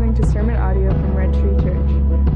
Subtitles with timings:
[0.00, 1.90] listening to sermon audio from Red Tree Church.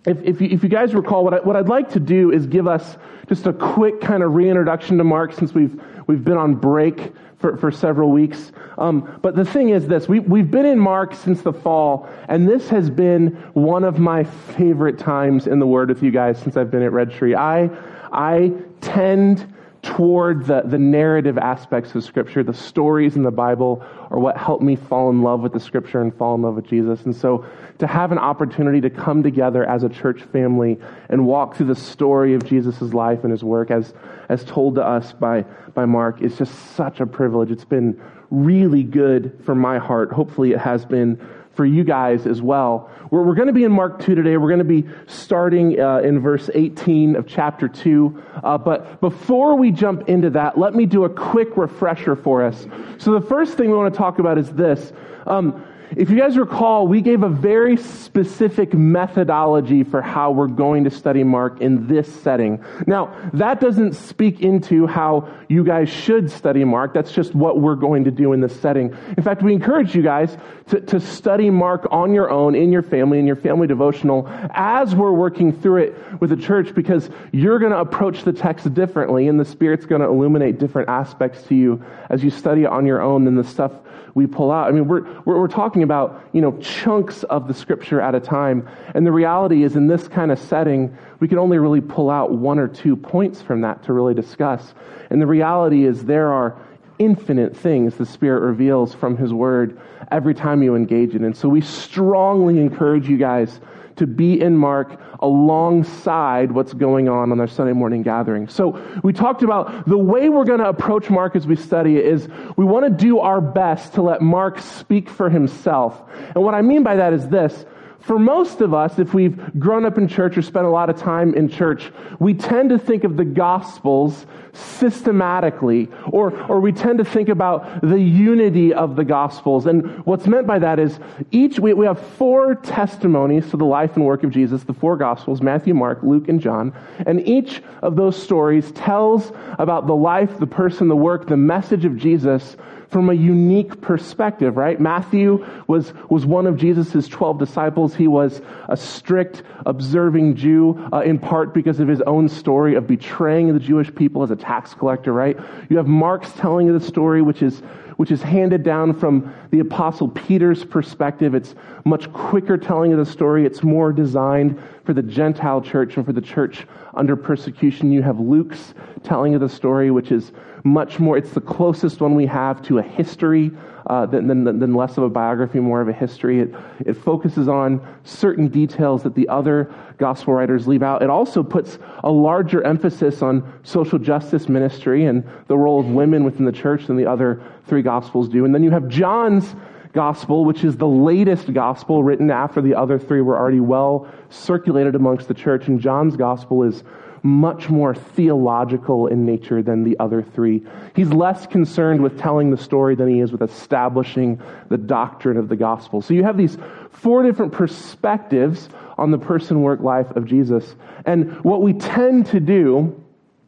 [0.05, 2.48] if, if, you, if you guys recall, what, I, what I'd like to do is
[2.48, 6.55] give us just a quick kind of reintroduction to Mark since we've, we've been on
[6.55, 8.52] break for, for several weeks.
[8.77, 12.47] Um, but the thing is this we, we've been in Mark since the fall, and
[12.47, 16.58] this has been one of my favorite times in the Word with you guys since
[16.58, 17.36] I've been at Red Tree.
[17.36, 17.70] I,
[18.11, 22.44] I tend toward the, the narrative aspects of Scripture.
[22.44, 26.02] The stories in the Bible are what helped me fall in love with the Scripture
[26.02, 27.03] and fall in love with Jesus.
[27.05, 27.45] And so
[27.80, 30.77] to have an opportunity to come together as a church family
[31.09, 33.94] and walk through the story of Jesus' life and his work as,
[34.27, 35.41] as told to us by,
[35.73, 37.52] by Mark is just such a privilege.
[37.52, 37.99] It's been
[38.30, 40.11] really good for my heart.
[40.11, 42.91] Hopefully, it has been for you guys as well.
[43.11, 44.38] We're, we're going to be in Mark 2 today.
[44.38, 48.23] We're going to be starting uh, in verse 18 of chapter 2.
[48.43, 52.67] Uh, but before we jump into that, let me do a quick refresher for us.
[52.97, 54.91] So, the first thing we want to talk about is this.
[55.25, 60.84] Um, if you guys recall, we gave a very specific methodology for how we're going
[60.84, 62.64] to study Mark in this setting.
[62.86, 66.94] Now, that doesn't speak into how you guys should study Mark.
[66.94, 68.95] That's just what we're going to do in this setting.
[69.17, 72.83] In fact, we encourage you guys to, to study Mark on your own, in your
[72.83, 77.58] family, in your family devotional, as we're working through it with the church, because you're
[77.58, 81.55] going to approach the text differently, and the Spirit's going to illuminate different aspects to
[81.55, 83.72] you as you study it on your own than the stuff
[84.15, 84.67] we pull out.
[84.67, 88.20] I mean, we're, we're, we're, talking about, you know, chunks of the scripture at a
[88.20, 88.67] time.
[88.93, 92.31] And the reality is, in this kind of setting, we can only really pull out
[92.31, 94.73] one or two points from that to really discuss.
[95.09, 96.58] And the reality is, there are
[96.99, 99.80] infinite things the Spirit reveals from His Word
[100.11, 101.21] every time you engage it.
[101.21, 103.59] And so we strongly encourage you guys
[103.99, 108.48] to be in Mark alongside what's going on on our Sunday morning gathering.
[108.48, 112.05] So we talked about the way we're going to approach Mark as we study it
[112.05, 112.27] is
[112.58, 116.02] we want to do our best to let Mark speak for himself.
[116.36, 117.65] And what I mean by that is this
[118.09, 120.97] for most of us, if we've grown up in church or spent a lot of
[120.97, 126.98] time in church, we tend to think of the Gospels systematically, or, or we tend
[126.98, 129.68] to think about the unity of the Gospels.
[129.68, 131.00] And what's meant by that is
[131.30, 134.98] each, we, we have four testimonies to the life and work of Jesus, the four
[134.98, 136.74] Gospels Matthew, Mark, Luke, and John.
[137.06, 141.86] And each of those stories tells about the life, the person, the work, the message
[141.86, 142.57] of Jesus
[142.89, 144.80] from a unique perspective, right?
[144.80, 147.94] Matthew was, was one of Jesus' 12 disciples.
[147.94, 152.88] He was a strict, observing Jew, uh, in part because of his own story of
[152.88, 155.38] betraying the Jewish people as a tax collector, right?
[155.69, 157.62] You have Mark's telling of the story, which is
[158.00, 161.36] which is handed down from the Apostle Peter's perspective.
[161.36, 163.45] It's much quicker telling of the story.
[163.45, 167.92] It's more designed for the Gentile church and for the church under persecution.
[167.92, 168.74] You have Luke's
[169.04, 170.31] telling of the story, which is
[170.63, 173.51] much more, it's the closest one we have to a history
[173.88, 176.42] uh, than, than, than, less of a biography, more of a history.
[176.42, 176.53] It,
[176.86, 181.01] it focuses on certain details that the other gospel writers leave out.
[181.01, 186.24] It also puts a larger emphasis on social justice ministry and the role of women
[186.24, 188.45] within the church than the other three gospels do.
[188.45, 189.56] And then you have John's
[189.94, 194.95] gospel, which is the latest gospel written after the other three were already well circulated
[194.95, 195.68] amongst the church.
[195.68, 196.83] And John's gospel is
[197.24, 200.63] much more theological in nature than the other three.
[200.95, 205.50] He's less concerned with telling the story than he is with establishing the doctrine of
[205.50, 206.01] the gospel.
[206.01, 206.57] So you have these
[206.92, 210.75] four different perspectives on the person, work, life of Jesus.
[211.06, 213.04] And what we tend to do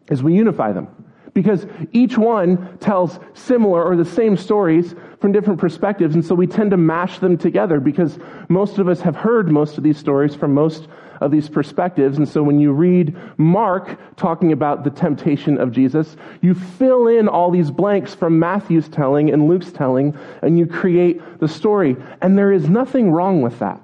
[0.09, 0.87] is we unify them
[1.33, 6.15] because each one tells similar or the same stories from different perspectives.
[6.15, 8.17] And so we tend to mash them together because
[8.49, 10.87] most of us have heard most of these stories from most
[11.21, 12.17] of these perspectives.
[12.17, 17.27] And so when you read Mark talking about the temptation of Jesus, you fill in
[17.29, 21.95] all these blanks from Matthew's telling and Luke's telling, and you create the story.
[22.21, 23.79] And there is nothing wrong with that,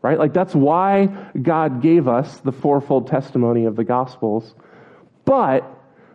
[0.00, 0.18] right?
[0.18, 1.06] Like that's why
[1.42, 4.54] God gave us the fourfold testimony of the Gospels.
[5.24, 5.68] But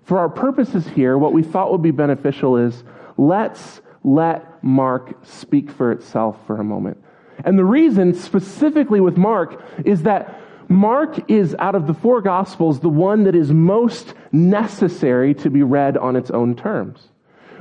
[0.03, 2.83] for our purposes here, what we thought would be beneficial is
[3.17, 6.97] let's let Mark speak for itself for a moment.
[7.43, 10.40] And the reason, specifically with Mark, is that
[10.71, 15.63] Mark is, out of the four Gospels, the one that is most necessary to be
[15.63, 17.09] read on its own terms.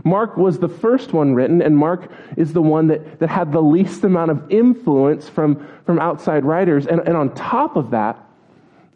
[0.04, 3.60] Mark was the first one written, and Mark is the one that, that had the
[3.60, 6.86] least amount of influence from, from outside writers.
[6.86, 8.16] And, and on top of that,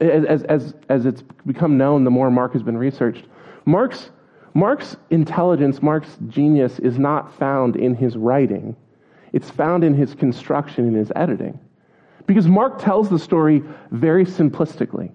[0.00, 3.24] as, as, as it's become known, the more Mark has been researched,
[3.64, 4.10] Mark's,
[4.54, 8.76] Mark's intelligence, Mark's genius is not found in his writing.
[9.32, 11.58] It's found in his construction, in his editing.
[12.26, 15.12] Because Mark tells the story very simplistically.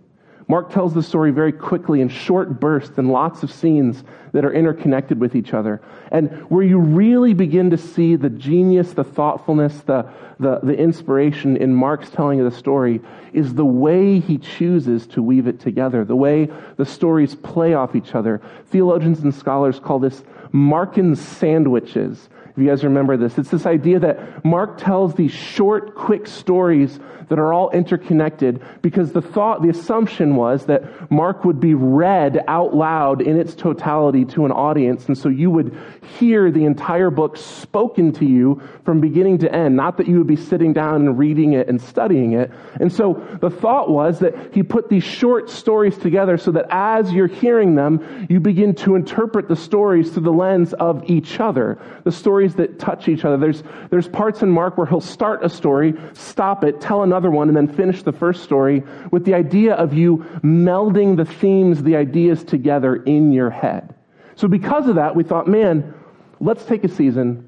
[0.49, 4.51] Mark tells the story very quickly in short bursts and lots of scenes that are
[4.51, 5.79] interconnected with each other.
[6.11, 11.55] And where you really begin to see the genius, the thoughtfulness, the, the, the inspiration
[11.55, 12.99] in Mark's telling of the story
[13.31, 17.95] is the way he chooses to weave it together, the way the stories play off
[17.95, 18.41] each other.
[18.65, 22.27] Theologians and scholars call this Markan sandwiches
[22.59, 27.39] you guys remember this, it's this idea that Mark tells these short, quick stories that
[27.39, 32.75] are all interconnected because the thought, the assumption was that Mark would be read out
[32.75, 35.05] loud in its totality to an audience.
[35.05, 35.77] And so you would
[36.17, 40.27] hear the entire book spoken to you from beginning to end, not that you would
[40.27, 42.51] be sitting down and reading it and studying it.
[42.79, 47.13] And so the thought was that he put these short stories together so that as
[47.13, 51.77] you're hearing them, you begin to interpret the stories through the lens of each other.
[52.03, 53.37] The stories stories that touch each other.
[53.37, 57.47] There's, there's parts in Mark where he'll start a story, stop it, tell another one,
[57.47, 61.95] and then finish the first story with the idea of you melding the themes, the
[61.95, 63.93] ideas together in your head.
[64.35, 65.93] So, because of that, we thought, man,
[66.39, 67.45] let's take a season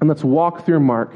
[0.00, 1.14] and let's walk through Mark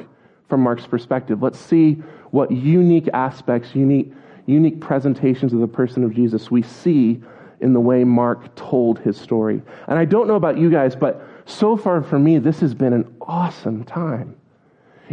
[0.48, 1.42] from Mark's perspective.
[1.42, 1.94] Let's see
[2.30, 4.12] what unique aspects, unique,
[4.46, 7.22] unique presentations of the person of Jesus we see
[7.60, 9.62] in the way Mark told his story.
[9.88, 12.92] And I don't know about you guys, but so far for me, this has been
[12.92, 14.36] an awesome time.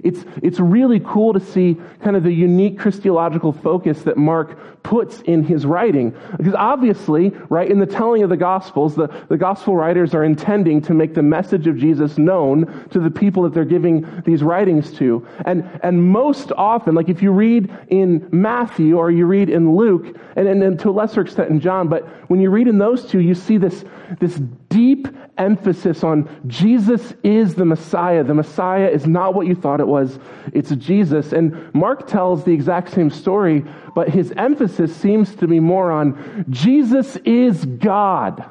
[0.04, 5.22] It's, it's really cool to see kind of the unique Christological focus that Mark puts
[5.22, 6.14] in his writing.
[6.38, 10.82] Because obviously, right, in the telling of the Gospels, the, the Gospel writers are intending
[10.82, 14.92] to make the message of Jesus known to the people that they're giving these writings
[14.98, 15.26] to.
[15.46, 20.18] And, and most often, like if you read in Matthew or you read in Luke,
[20.36, 23.06] and, and, and to a lesser extent in John, but when you read in those
[23.06, 23.86] two, you see this,
[24.20, 24.40] this
[24.75, 25.07] deep
[25.38, 28.25] emphasis on Jesus is the Messiah.
[28.25, 30.19] The Messiah is not what you thought it was,
[30.51, 31.31] it's Jesus.
[31.31, 33.63] And Mark tells the exact same story,
[33.95, 38.44] but his emphasis seems to be more on Jesus is God,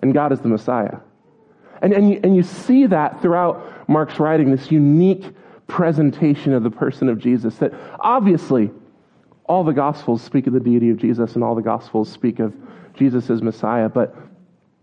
[0.00, 0.96] and God is the Messiah.
[1.82, 5.24] And, and, you, and you see that throughout Mark's writing, this unique
[5.66, 8.70] presentation of the person of Jesus, that obviously
[9.44, 12.54] all the Gospels speak of the deity of Jesus, and all the Gospels speak of
[12.94, 14.16] Jesus as Messiah, but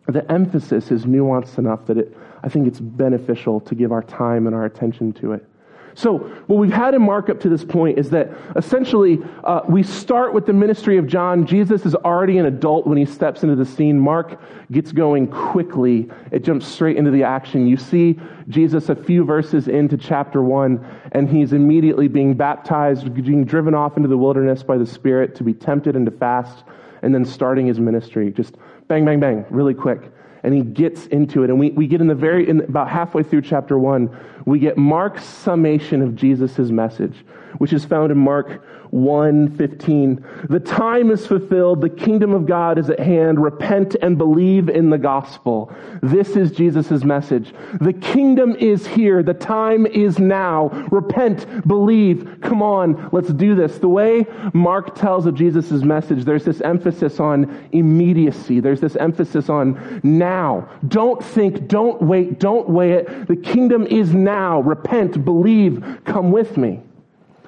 [0.07, 4.47] the emphasis is nuanced enough that it, I think it's beneficial to give our time
[4.47, 5.45] and our attention to it.
[5.93, 9.83] So, what we've had in Mark up to this point is that essentially uh, we
[9.83, 11.45] start with the ministry of John.
[11.45, 13.99] Jesus is already an adult when he steps into the scene.
[13.99, 14.39] Mark
[14.71, 17.67] gets going quickly, it jumps straight into the action.
[17.67, 23.43] You see Jesus a few verses into chapter one, and he's immediately being baptized, being
[23.43, 26.63] driven off into the wilderness by the Spirit to be tempted and to fast,
[27.01, 28.31] and then starting his ministry.
[28.31, 28.55] Just
[28.91, 30.11] bang, bang, bang, really quick.
[30.43, 31.49] And he gets into it.
[31.49, 34.09] And we, we get in the very, in about halfway through chapter one,
[34.45, 37.25] we get Mark's summation of Jesus' message,
[37.57, 40.23] which is found in Mark 1:15.
[40.49, 43.41] The time is fulfilled, the kingdom of God is at hand.
[43.41, 45.71] Repent and believe in the gospel.
[46.01, 47.53] This is Jesus' message.
[47.79, 50.69] The kingdom is here, the time is now.
[50.91, 52.39] Repent, believe.
[52.41, 53.77] Come on, let's do this.
[53.77, 58.59] The way Mark tells of Jesus' message, there's this emphasis on immediacy.
[58.59, 60.67] There's this emphasis on now.
[60.87, 63.27] Don't think, don't wait, don't weigh it.
[63.27, 64.30] The kingdom is now.
[64.59, 66.81] Repent, believe, come with me.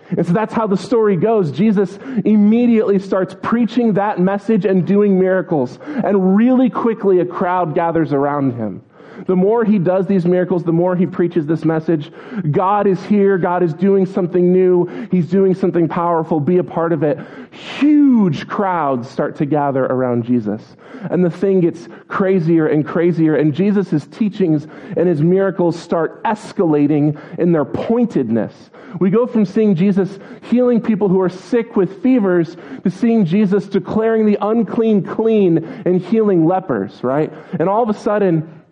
[0.10, 1.52] And so that's how the story goes.
[1.52, 5.80] Jesus immediately starts preaching that message and doing miracles.
[5.82, 8.84] And really quickly, a crowd gathers around him.
[9.26, 12.12] The more he does these miracles, the more he preaches this message.
[12.52, 13.38] God is here.
[13.38, 14.86] God is doing something new.
[15.12, 16.40] He's doing something powerful.
[16.40, 17.20] Be a part of it.
[17.52, 20.62] Huge crowds start to gather around Jesus.
[21.10, 23.36] And the thing gets crazier and crazier.
[23.36, 24.68] And Jesus' teachings
[24.98, 28.72] and his miracles start escalating in their pointedness.
[29.00, 33.68] We go from seeing Jesus healing people who are sick with fevers to seeing Jesus
[33.68, 37.34] declaring the unclean clean and healing lepers, right?
[37.60, 38.63] And all of a sudden,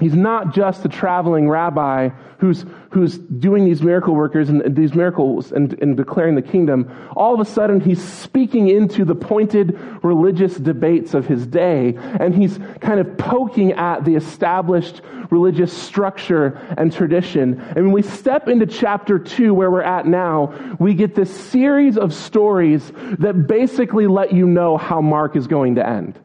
[0.00, 2.08] He's not just a traveling rabbi
[2.38, 6.90] who's, who's doing these miracle workers and these miracles and, and declaring the kingdom.
[7.14, 12.34] All of a sudden, he's speaking into the pointed religious debates of his day, and
[12.34, 17.60] he's kind of poking at the established religious structure and tradition.
[17.60, 21.96] And when we step into chapter two, where we're at now, we get this series
[21.96, 26.18] of stories that basically let you know how Mark is going to end.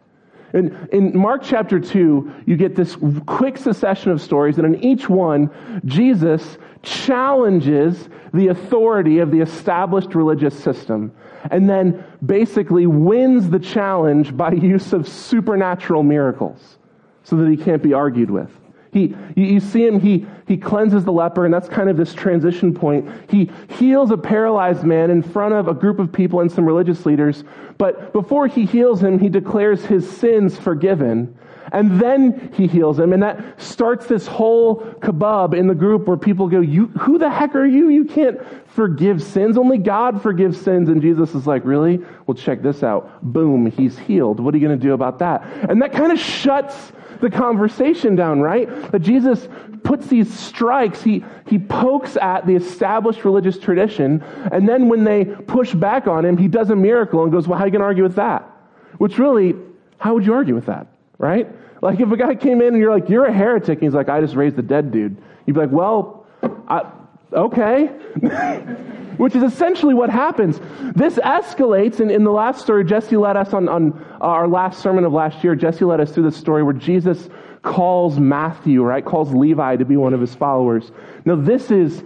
[0.54, 5.08] In, in Mark chapter 2, you get this quick succession of stories, and in each
[5.08, 5.50] one,
[5.86, 11.12] Jesus challenges the authority of the established religious system,
[11.52, 16.78] and then basically wins the challenge by use of supernatural miracles
[17.24, 18.50] so that he can't be argued with.
[18.92, 22.74] He, you, see him, he, he cleanses the leper, and that's kind of this transition
[22.74, 23.08] point.
[23.30, 27.06] He heals a paralyzed man in front of a group of people and some religious
[27.06, 27.44] leaders,
[27.78, 31.38] but before he heals him, he declares his sins forgiven.
[31.72, 36.18] And then he heals him, and that starts this whole kebab in the group where
[36.18, 37.90] people go, you, Who the heck are you?
[37.90, 39.58] You can't forgive sins.
[39.58, 40.90] Only God forgives sins.
[40.90, 42.00] And Jesus is like, Really?
[42.26, 43.22] Well, check this out.
[43.22, 44.40] Boom, he's healed.
[44.40, 45.44] What are you going to do about that?
[45.70, 48.92] And that kind of shuts the conversation down, right?
[48.92, 49.48] That Jesus
[49.84, 54.22] puts these strikes, he, he pokes at the established religious tradition,
[54.52, 57.58] and then when they push back on him, he does a miracle and goes, Well,
[57.58, 58.50] how are you going to argue with that?
[58.98, 59.56] Which really,
[59.98, 61.48] how would you argue with that, right?
[61.82, 64.10] Like if a guy came in and you're like, You're a heretic, and he's like,
[64.10, 65.18] I just raised the dead dude.
[65.46, 66.26] You'd be like, Well,
[66.68, 66.90] I,
[67.34, 67.88] okay.
[69.18, 70.60] Which is essentially what happens.
[70.96, 74.82] This escalates, and in the last story, Jesse led us on, on uh, our last
[74.82, 77.30] sermon of last year, Jesse led us through the story where Jesus
[77.62, 79.04] calls Matthew, right?
[79.04, 80.92] Calls Levi to be one of his followers.
[81.26, 82.04] Now, this is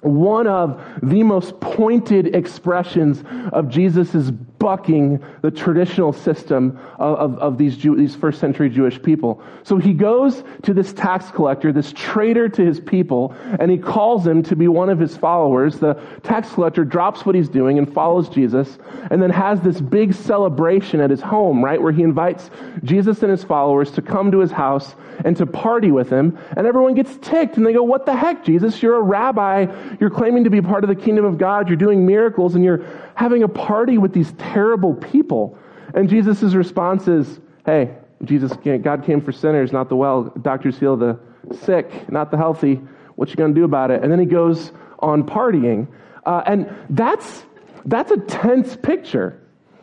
[0.00, 4.30] one of the most pointed expressions of Jesus'
[4.62, 9.42] bucking the traditional system of, of, of these, Jew, these first century Jewish people.
[9.64, 14.24] So he goes to this tax collector, this traitor to his people, and he calls
[14.24, 15.80] him to be one of his followers.
[15.80, 18.78] The tax collector drops what he's doing and follows Jesus,
[19.10, 22.48] and then has this big celebration at his home, right, where he invites
[22.84, 26.38] Jesus and his followers to come to his house and to party with him.
[26.56, 28.80] And everyone gets ticked, and they go, What the heck, Jesus?
[28.80, 29.66] You're a rabbi.
[29.98, 31.68] You're claiming to be part of the kingdom of God.
[31.68, 35.58] You're doing miracles, and you're having a party with these terrible people.
[35.94, 40.32] And Jesus' response is, hey, Jesus, God came for sinners, not the well.
[40.42, 41.18] Doctors heal the
[41.62, 42.80] sick, not the healthy.
[43.16, 44.02] What you going to do about it?
[44.02, 45.88] And then he goes on partying.
[46.24, 47.44] Uh, and that's,
[47.84, 49.40] that's a tense picture.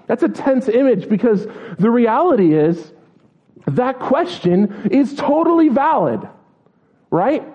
[0.08, 1.46] That's a tense image because
[1.78, 2.94] the reality is
[3.68, 6.28] that question is totally valid,
[7.12, 7.48] right?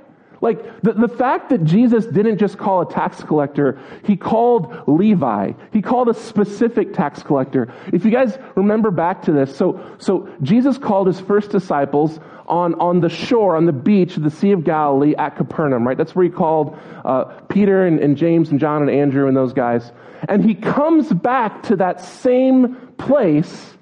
[0.44, 5.52] Like the, the fact that Jesus didn't just call a tax collector, he called Levi.
[5.72, 7.72] He called a specific tax collector.
[7.94, 12.74] If you guys remember back to this, so, so Jesus called his first disciples on,
[12.74, 15.96] on the shore, on the beach of the Sea of Galilee at Capernaum, right?
[15.96, 19.54] That's where he called uh, Peter and, and James and John and Andrew and those
[19.54, 19.92] guys.
[20.28, 23.73] And he comes back to that same place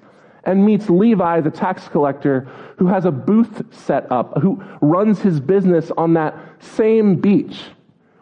[0.45, 2.47] and meets Levi, the tax collector,
[2.77, 7.63] who has a booth set up, who runs his business on that same beach,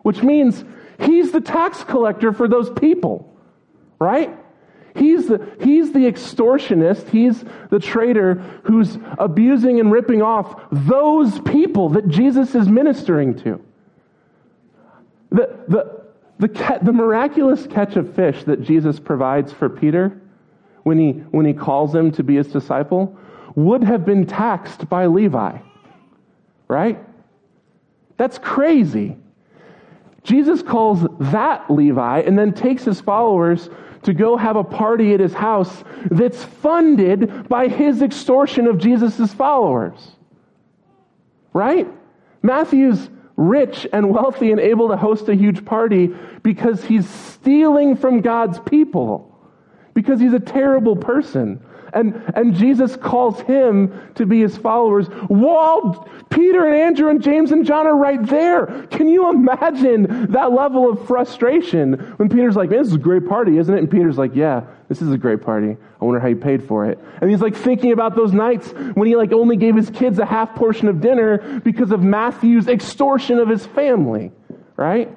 [0.04, 0.64] which means
[1.00, 3.36] he's the tax collector for those people,
[4.00, 4.38] right?
[4.96, 11.90] He's the, he's the extortionist, he's the traitor who's abusing and ripping off those people
[11.90, 13.62] that Jesus is ministering to.
[15.32, 16.02] The, the,
[16.40, 20.21] the, the miraculous catch of fish that Jesus provides for Peter
[20.84, 23.18] when he, when he calls him to be his disciple
[23.56, 25.58] would have been taxed by Levi.
[26.68, 27.04] Right?
[28.18, 29.18] That's crazy.
[30.24, 33.70] Jesus calls that Levi and then takes his followers
[34.04, 39.34] to go have a party at his house that's funded by his extortion of Jesus'
[39.34, 40.16] followers.
[41.54, 41.88] Right?
[42.42, 46.10] Matthew's rich and wealthy and able to host a huge party
[46.44, 49.31] because he's stealing from God's people
[49.94, 51.62] because he's a terrible person.
[51.94, 57.52] And, and Jesus calls him to be his followers while Peter and Andrew and James
[57.52, 58.88] and John are right there.
[58.92, 63.28] Can you imagine that level of frustration when Peter's like, man, this is a great
[63.28, 63.80] party, isn't it?
[63.80, 65.76] And Peter's like, yeah, this is a great party.
[66.02, 66.98] I wonder how you paid for it.
[67.20, 70.26] And he's like thinking about those nights when he like only gave his kids a
[70.26, 74.32] half portion of dinner because of Matthew's extortion of his family,
[74.78, 75.16] right?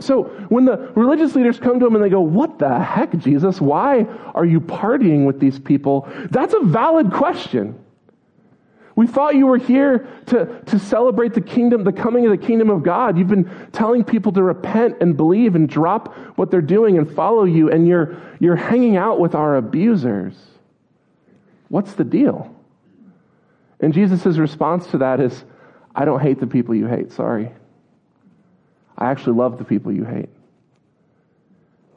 [0.00, 3.60] So when the religious leaders come to him and they go, What the heck, Jesus?
[3.60, 6.08] Why are you partying with these people?
[6.30, 7.78] That's a valid question.
[8.98, 12.68] We thought you were here to, to celebrate the kingdom, the coming of the kingdom
[12.68, 13.16] of God.
[13.16, 17.44] You've been telling people to repent and believe and drop what they're doing and follow
[17.44, 20.34] you, and you're, you're hanging out with our abusers.
[21.68, 22.52] What's the deal?
[23.78, 25.44] And Jesus' response to that is,
[25.94, 27.52] I don't hate the people you hate, sorry.
[28.98, 30.28] I actually love the people you hate.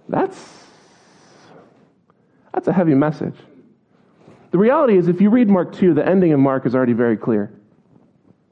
[0.08, 0.38] That's,
[2.54, 3.36] that's a heavy message.
[4.52, 7.18] The reality is, if you read Mark 2, the ending of Mark is already very
[7.18, 7.52] clear.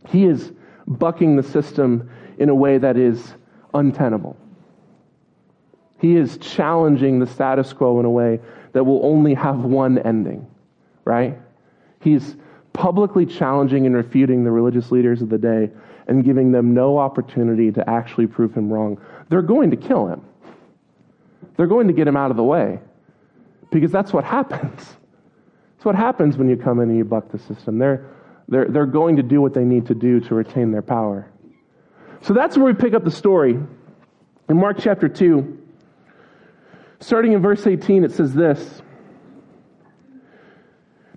[0.08, 0.52] He is
[0.88, 3.34] bucking the system in a way that is
[3.74, 4.36] untenable.
[6.00, 8.40] He is challenging the status quo in a way
[8.72, 10.48] that will only have one ending,
[11.06, 11.38] right?
[12.00, 12.38] He's
[12.72, 15.70] publicly challenging and refuting the religious leaders of the day
[16.10, 19.00] and giving them no opportunity to actually prove him wrong.
[19.30, 20.22] They're going to kill him.
[21.56, 22.80] They're going to get him out of the way
[23.72, 24.78] because that's what happens.
[25.76, 27.78] That's what happens when you come in and you buck the system.
[27.78, 28.10] They're,
[28.48, 31.32] they're, they're going to do what they need to do to retain their power.
[32.22, 33.60] So that's where we pick up the story.
[34.50, 35.58] In Mark chapter 2,
[37.00, 38.82] starting in verse 18, it says this.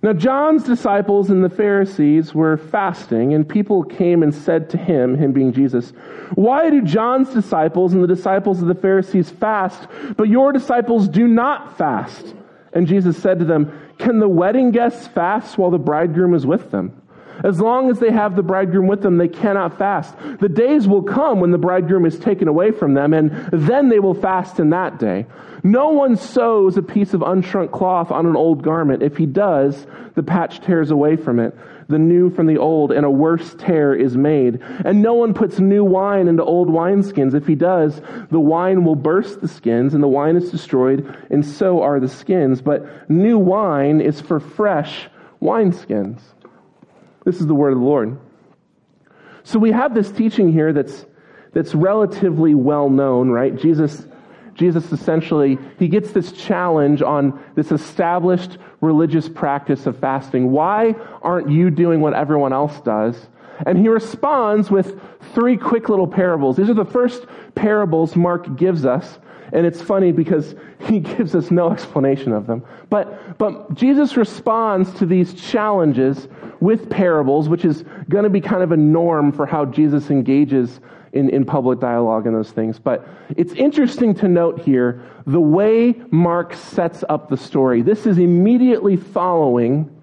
[0.03, 5.15] Now, John's disciples and the Pharisees were fasting, and people came and said to him,
[5.15, 5.93] him being Jesus,
[6.35, 11.25] Why do John's disciples and the disciples of the Pharisees fast, but your disciples do
[11.25, 12.35] not fast?
[12.73, 16.69] And Jesus said to them, Can the wedding guests fast while the bridegroom is with
[16.69, 17.01] them?
[17.43, 20.15] As long as they have the bridegroom with them, they cannot fast.
[20.39, 23.99] The days will come when the bridegroom is taken away from them, and then they
[23.99, 25.25] will fast in that day.
[25.63, 29.01] No one sews a piece of unshrunk cloth on an old garment.
[29.01, 33.05] If he does, the patch tears away from it, the new from the old, and
[33.05, 34.61] a worse tear is made.
[34.61, 37.33] And no one puts new wine into old wineskins.
[37.33, 41.45] If he does, the wine will burst the skins, and the wine is destroyed, and
[41.45, 42.61] so are the skins.
[42.61, 45.07] But new wine is for fresh
[45.41, 46.19] wineskins.
[47.25, 48.19] This is the word of the Lord.
[49.43, 51.05] So we have this teaching here that's,
[51.53, 53.55] that's relatively well known, right?
[53.55, 54.05] Jesus,
[54.55, 60.51] Jesus essentially, he gets this challenge on this established religious practice of fasting.
[60.51, 63.15] Why aren't you doing what everyone else does?
[63.65, 64.99] And he responds with
[65.33, 66.57] three quick little parables.
[66.57, 67.25] These are the first
[67.55, 69.19] parables Mark gives us.
[69.51, 70.55] And it's funny because
[70.87, 72.63] he gives us no explanation of them.
[72.89, 76.27] But, but Jesus responds to these challenges
[76.63, 80.79] with parables, which is going to be kind of a norm for how Jesus engages
[81.11, 82.79] in, in public dialogue and those things.
[82.79, 87.81] But it's interesting to note here the way Mark sets up the story.
[87.81, 89.93] This is immediately following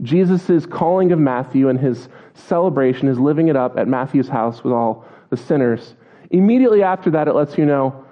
[0.00, 4.72] Jesus' calling of Matthew and his celebration, his living it up at Matthew's house with
[4.72, 5.96] all the sinners.
[6.30, 8.04] Immediately after that, it lets you know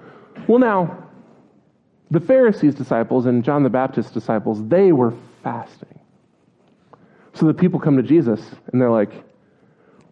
[0.47, 1.09] well, now,
[2.11, 5.94] the Pharisees' disciples and John the Baptist's disciples, they were fasting.
[7.35, 8.41] So the people come to Jesus
[8.73, 9.13] and they're like,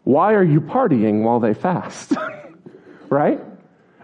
[0.04, 2.14] why are you partying while they fast?
[3.08, 3.40] right?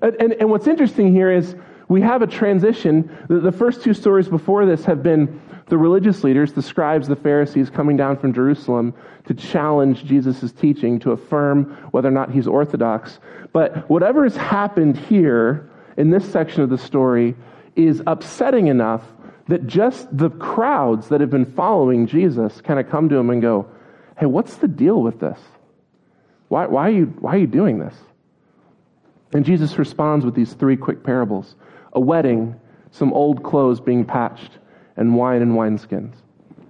[0.01, 1.57] And, and, and, what's interesting here is
[1.89, 3.11] we have a transition.
[3.29, 7.17] The, the first two stories before this have been the religious leaders, the scribes, the
[7.17, 8.95] Pharisees, coming down from Jerusalem
[9.27, 13.19] to challenge Jesus' teaching, to affirm whether or not he's orthodox.
[13.53, 17.35] But whatever has happened here in this section of the story
[17.75, 19.03] is upsetting enough
[19.49, 23.43] that just the crowds that have been following Jesus kind of come to him and
[23.43, 23.67] go,
[24.19, 25.39] Hey, what's the deal with this?
[26.49, 27.95] Why, why, are, you, why are you doing this?
[29.33, 31.55] And Jesus responds with these three quick parables
[31.93, 32.55] a wedding,
[32.91, 34.59] some old clothes being patched,
[34.97, 36.15] and wine and wineskins.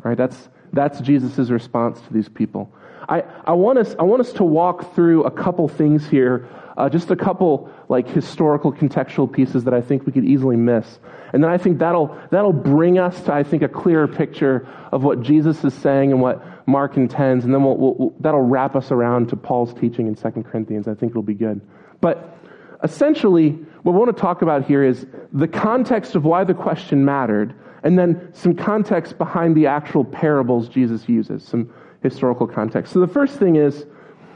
[0.02, 0.16] Right?
[0.16, 2.72] That's, that's Jesus' response to these people.
[3.08, 6.88] I, I, want us, I want us to walk through a couple things here uh,
[6.88, 11.00] just a couple like historical contextual pieces that I think we could easily miss.
[11.32, 15.02] And then I think that'll, that'll bring us to, I think, a clearer picture of
[15.02, 17.44] what Jesus is saying and what Mark intends.
[17.44, 20.86] And then we'll, we'll, that'll wrap us around to Paul's teaching in 2 Corinthians.
[20.86, 21.60] I think it'll be good.
[22.00, 22.38] But
[22.84, 23.50] essentially,
[23.82, 27.54] what we want to talk about here is the context of why the question mattered,
[27.82, 32.92] and then some context behind the actual parables Jesus uses, some historical context.
[32.92, 33.86] So the first thing is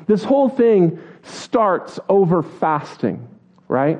[0.06, 3.28] this whole thing starts over fasting,
[3.68, 3.98] right?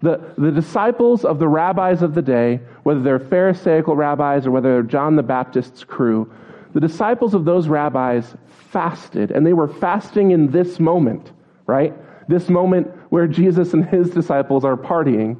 [0.00, 4.72] The, the disciples of the rabbis of the day, whether they're Pharisaical rabbis or whether
[4.72, 6.32] they're John the Baptist's crew,
[6.74, 8.34] the disciples of those rabbis
[8.70, 11.32] fasted, and they were fasting in this moment,
[11.66, 11.94] right?
[12.28, 15.38] This moment where Jesus and his disciples are partying,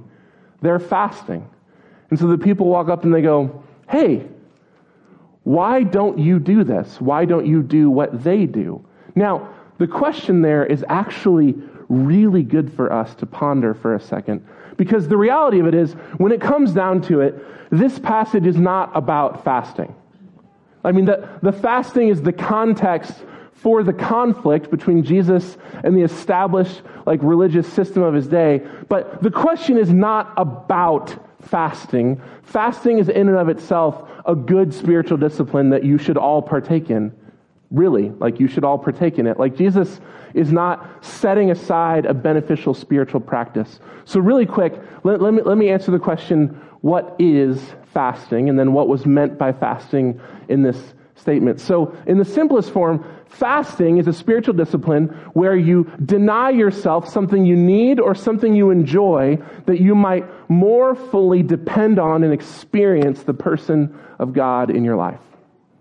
[0.62, 1.48] they're fasting.
[2.10, 4.26] And so the people walk up and they go, Hey,
[5.44, 7.00] why don't you do this?
[7.00, 8.84] Why don't you do what they do?
[9.14, 11.54] Now, the question there is actually
[11.88, 14.44] really good for us to ponder for a second.
[14.76, 17.34] Because the reality of it is, when it comes down to it,
[17.70, 19.94] this passage is not about fasting.
[20.82, 23.14] I mean, the, the fasting is the context
[23.52, 28.60] for the conflict between Jesus and the established like religious system of his day.
[28.88, 32.20] But the question is not about fasting.
[32.42, 36.90] Fasting is in and of itself a good spiritual discipline that you should all partake
[36.90, 37.12] in.
[37.70, 39.38] Really, like you should all partake in it.
[39.38, 40.00] Like Jesus
[40.34, 43.80] is not setting aside a beneficial spiritual practice.
[44.04, 46.48] So, really quick, let, let, me, let me answer the question
[46.82, 47.60] what is
[47.92, 51.60] fasting, and then what was meant by fasting in this statement.
[51.60, 57.44] So, in the simplest form, fasting is a spiritual discipline where you deny yourself something
[57.44, 63.22] you need or something you enjoy that you might more fully depend on and experience
[63.22, 65.20] the person of God in your life.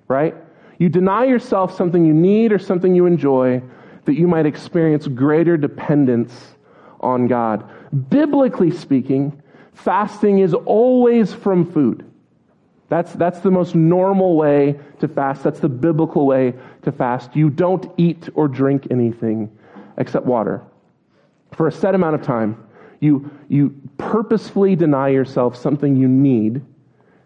[0.08, 0.36] Right?
[0.78, 3.62] You deny yourself something you need or something you enjoy
[4.06, 6.56] that you might experience greater dependence
[7.00, 7.70] on God.
[8.10, 9.42] Biblically speaking,
[9.74, 12.10] fasting is always from food.
[12.94, 15.42] That's, that's the most normal way to fast.
[15.42, 16.54] That's the biblical way
[16.84, 17.36] to fast.
[17.36, 19.50] You don't eat or drink anything
[19.98, 20.62] except water.
[21.54, 22.56] For a set amount of time,
[23.00, 26.62] you, you purposefully deny yourself something you need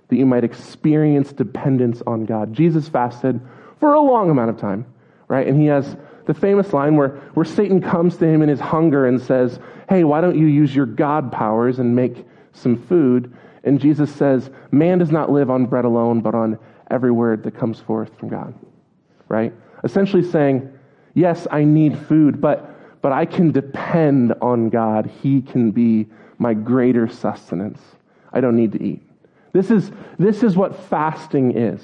[0.08, 2.54] that you might experience dependence on God.
[2.54, 3.38] Jesus fasted
[3.82, 4.86] for a long amount of time,
[5.28, 5.48] right?
[5.48, 9.06] And he has the famous line where, where Satan comes to him in his hunger
[9.06, 13.36] and says, Hey, why don't you use your God powers and make some food?
[13.68, 16.58] And Jesus says, Man does not live on bread alone, but on
[16.90, 18.54] every word that comes forth from God.
[19.28, 19.54] Right?
[19.84, 20.72] Essentially saying,
[21.14, 25.12] Yes, I need food, but, but I can depend on God.
[25.22, 27.82] He can be my greater sustenance.
[28.32, 29.02] I don't need to eat.
[29.52, 31.82] This is, this is what fasting is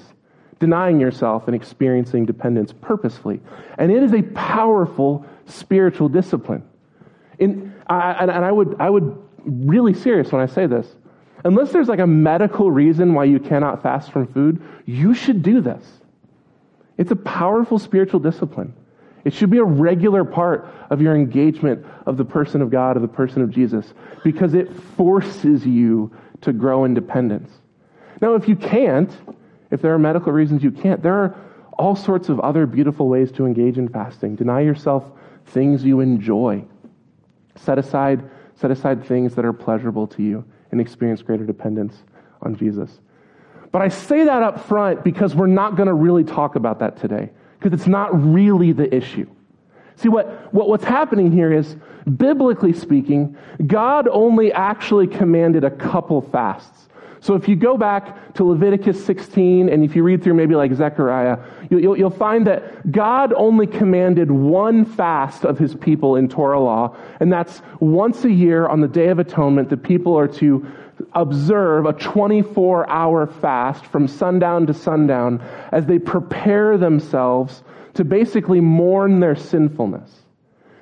[0.59, 3.41] denying yourself and experiencing dependence purposefully.
[3.77, 6.63] And it is a powerful spiritual discipline.
[7.39, 10.87] In, I, and, I would, I would really serious when I say this
[11.43, 15.61] unless there's like a medical reason why you cannot fast from food, you should do
[15.61, 15.83] this.
[16.97, 18.73] It's a powerful spiritual discipline.
[19.25, 23.01] It should be a regular part of your engagement of the person of God, of
[23.01, 27.49] the person of Jesus, because it forces you to grow in dependence.
[28.21, 29.11] Now, if you can't,
[29.71, 31.35] if there are medical reasons you can't, there are
[31.79, 34.35] all sorts of other beautiful ways to engage in fasting.
[34.35, 35.03] Deny yourself
[35.47, 36.63] things you enjoy.
[37.55, 41.95] Set aside, set aside things that are pleasurable to you and experience greater dependence
[42.41, 42.99] on Jesus.
[43.71, 46.97] But I say that up front because we're not going to really talk about that
[46.97, 49.29] today, because it's not really the issue.
[49.95, 51.77] See, what, what, what's happening here is,
[52.17, 56.82] biblically speaking, God only actually commanded a couple fasts.
[57.23, 60.73] So if you go back to Leviticus 16, and if you read through maybe like
[60.73, 66.59] Zechariah, you'll, you'll, find that God only commanded one fast of his people in Torah
[66.59, 70.67] law, and that's once a year on the Day of Atonement, the people are to
[71.13, 78.59] observe a 24 hour fast from sundown to sundown as they prepare themselves to basically
[78.59, 80.11] mourn their sinfulness,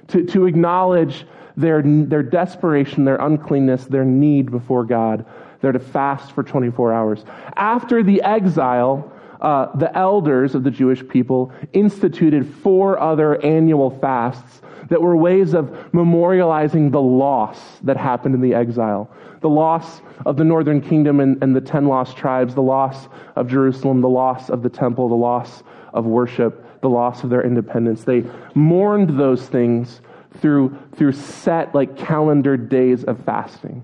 [0.08, 1.24] to, to acknowledge
[1.56, 5.24] their, their desperation, their uncleanness, their need before God
[5.62, 7.24] they're to fast for 24 hours.
[7.56, 14.62] After the exile, uh, the elders of the Jewish people instituted four other annual fasts
[14.90, 19.10] that were ways of memorializing the loss that happened in the exile.
[19.40, 23.48] The loss of the northern kingdom and, and the ten lost tribes, the loss of
[23.48, 28.04] Jerusalem, the loss of the temple, the loss of worship, the loss of their independence.
[28.04, 30.02] They mourned those things
[30.40, 33.84] through, through set, like calendar days of fasting.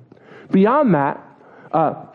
[0.52, 1.24] Beyond that,
[1.72, 2.06] uh,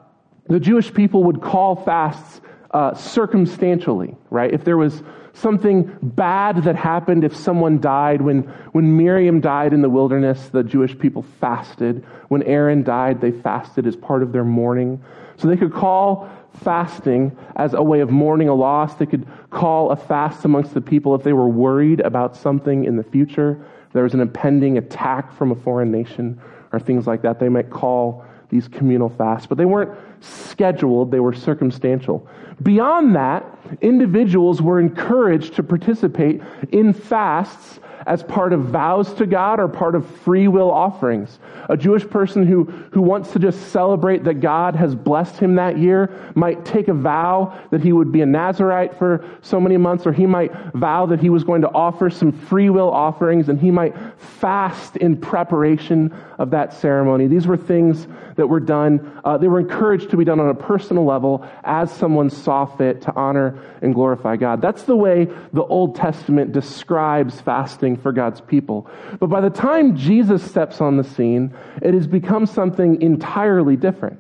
[0.49, 2.41] the Jewish people would call fasts
[2.73, 4.53] uh, circumstantially, right?
[4.53, 5.03] If there was
[5.35, 10.63] something bad that happened, if someone died, when, when Miriam died in the wilderness, the
[10.63, 12.05] Jewish people fasted.
[12.29, 15.03] When Aaron died, they fasted as part of their mourning.
[15.37, 16.31] So they could call
[16.63, 18.95] fasting as a way of mourning a loss.
[18.95, 22.97] They could call a fast amongst the people if they were worried about something in
[22.97, 23.65] the future.
[23.93, 26.41] There was an impending attack from a foreign nation
[26.73, 27.39] or things like that.
[27.41, 32.29] They might call these communal fasts, but they weren't scheduled, they were circumstantial.
[32.63, 33.45] Beyond that,
[33.81, 39.95] individuals were encouraged to participate in fasts as part of vows to God or part
[39.95, 41.39] of free will offerings.
[41.69, 45.79] A Jewish person who, who wants to just celebrate that God has blessed him that
[45.79, 50.07] year might take a vow that he would be a Nazarite for so many months,
[50.07, 53.61] or he might vow that he was going to offer some free will offerings and
[53.61, 57.29] he might fast in preparation of that ceremony.
[57.29, 60.55] These were things that were done, uh, they were encouraged to be done on a
[60.55, 64.61] personal level as someone saw fit to honor and glorify God.
[64.61, 68.91] That's the way the Old Testament describes fasting for God's people.
[69.21, 74.19] But by the time Jesus steps on the scene, it has become something entirely different.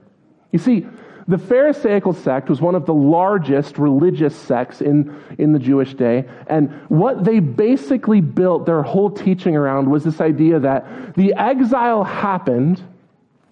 [0.52, 0.87] You see,
[1.28, 6.28] the Pharisaical sect was one of the largest religious sects in, in the Jewish day.
[6.46, 12.04] And what they basically built their whole teaching around was this idea that the exile
[12.04, 12.82] happened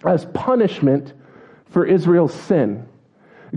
[0.04, 1.12] as punishment
[1.66, 2.86] for Israel's sin.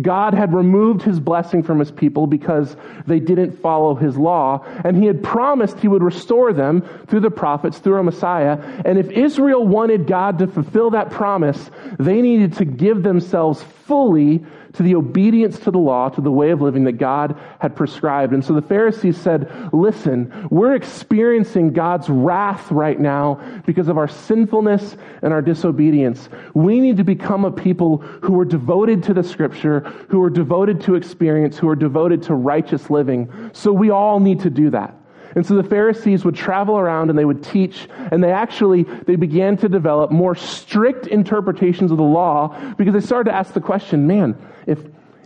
[0.02, 2.76] God had removed his blessing from his people because
[3.06, 7.32] they didn't follow his law, and he had promised he would restore them through the
[7.32, 8.58] prophets, through a Messiah.
[8.86, 14.46] And if Israel wanted God to fulfill that promise, they needed to give themselves fully
[14.74, 18.34] to the obedience to the law, to the way of living that God had prescribed.
[18.34, 24.08] And so the Pharisees said, listen, we're experiencing God's wrath right now because of our
[24.08, 26.28] sinfulness and our disobedience.
[26.54, 30.82] We need to become a people who are devoted to the scripture, who are devoted
[30.82, 33.52] to experience, who are devoted to righteous living.
[33.54, 34.96] So we all need to do that.
[35.36, 39.16] And so the Pharisees would travel around and they would teach, and they actually, they
[39.16, 43.62] began to develop more strict interpretations of the law because they started to ask the
[43.62, 44.80] question, man, if,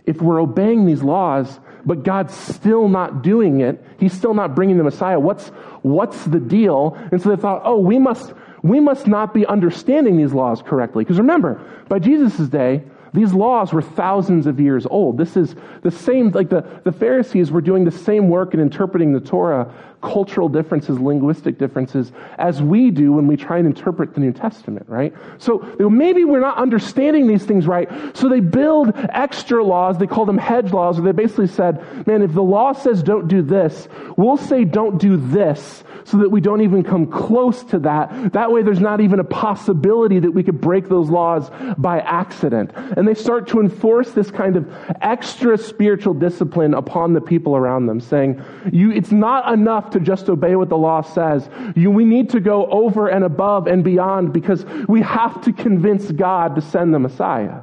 [0.06, 4.78] if we're obeying these laws, but God's still not doing it, He's still not bringing
[4.78, 5.48] the Messiah, what's,
[5.82, 6.96] what's the deal?
[7.12, 11.04] And so they thought, oh, we must, we must not be understanding these laws correctly.
[11.04, 15.18] Because remember, by Jesus' day, these laws were thousands of years old.
[15.18, 19.12] This is the same, like the, the Pharisees were doing the same work in interpreting
[19.12, 24.20] the Torah, cultural differences, linguistic differences, as we do when we try and interpret the
[24.20, 25.12] New Testament, right?
[25.38, 25.58] So
[25.90, 27.88] maybe we're not understanding these things right.
[28.16, 29.98] So they build extra laws.
[29.98, 33.28] They call them hedge laws, where they basically said, man, if the law says don't
[33.28, 37.78] do this, we'll say don't do this so that we don't even come close to
[37.80, 38.32] that.
[38.32, 42.70] That way there's not even a possibility that we could break those laws by accident.
[42.74, 44.66] And they start to enforce this kind of
[45.02, 50.28] extra spiritual discipline upon the people around them, saying, you, it's not enough to just
[50.28, 51.48] obey what the law says.
[51.74, 56.10] You, we need to go over and above and beyond because we have to convince
[56.10, 57.60] God to send the Messiah.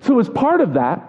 [0.00, 1.08] So as part of that,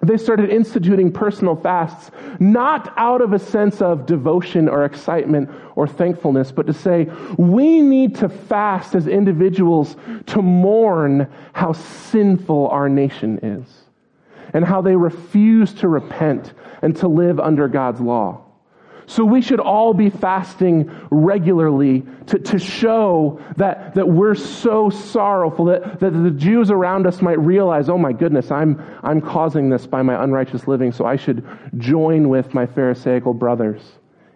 [0.00, 5.88] they started instituting personal fasts, not out of a sense of devotion or excitement or
[5.88, 12.88] thankfulness, but to say, we need to fast as individuals to mourn how sinful our
[12.88, 13.66] nation is
[14.54, 18.44] and how they refuse to repent and to live under God's law.
[19.08, 25.64] So we should all be fasting regularly to, to show that, that we're so sorrowful
[25.64, 29.86] that, that the Jews around us might realize, oh my goodness, I'm, I'm causing this
[29.86, 31.42] by my unrighteous living, so I should
[31.78, 33.80] join with my Pharisaical brothers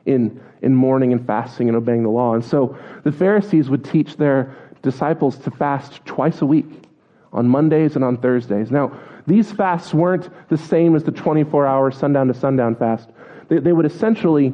[0.06, 2.32] in, in mourning and fasting and obeying the law.
[2.32, 6.85] And so the Pharisees would teach their disciples to fast twice a week
[7.30, 8.70] on Mondays and on Thursdays.
[8.70, 13.11] Now, these fasts weren't the same as the 24 hour sundown to sundown fast.
[13.48, 14.52] They, they would essentially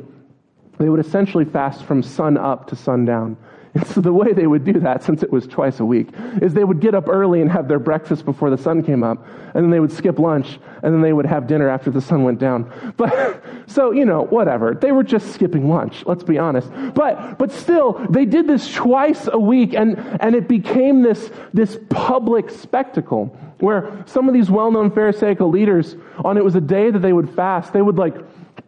[0.78, 3.36] they would essentially fast from sun up to sundown.
[3.74, 6.08] And so the way they would do that, since it was twice a week,
[6.40, 9.24] is they would get up early and have their breakfast before the sun came up,
[9.54, 12.24] and then they would skip lunch, and then they would have dinner after the sun
[12.24, 12.72] went down.
[12.96, 14.74] But so you know, whatever.
[14.74, 16.04] They were just skipping lunch.
[16.06, 16.70] Let's be honest.
[16.94, 21.78] But but still, they did this twice a week, and and it became this this
[21.90, 23.26] public spectacle
[23.58, 27.28] where some of these well-known Pharisaical leaders, on it was a day that they would
[27.30, 28.16] fast, they would like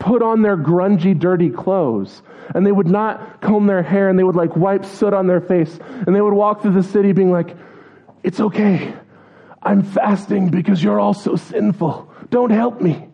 [0.01, 2.23] put on their grungy, dirty clothes.
[2.53, 5.41] And they would not comb their hair and they would like wipe soot on their
[5.41, 5.79] face.
[6.07, 7.57] And they would walk through the city being like,
[8.25, 8.93] It's okay.
[9.63, 12.11] I'm fasting because you're all so sinful.
[12.31, 13.09] Don't help me.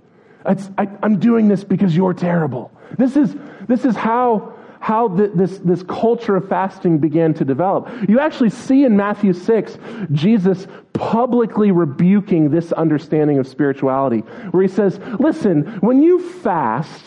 [0.45, 2.71] I, am doing this because you're terrible.
[2.97, 3.35] This is,
[3.67, 4.56] this is how
[4.87, 7.89] how this, this culture of fasting began to develop.
[8.09, 9.79] You actually see in Matthew 6,
[10.13, 14.21] Jesus publicly rebuking this understanding of spirituality,
[14.53, 17.05] where he says, Listen, when you fast,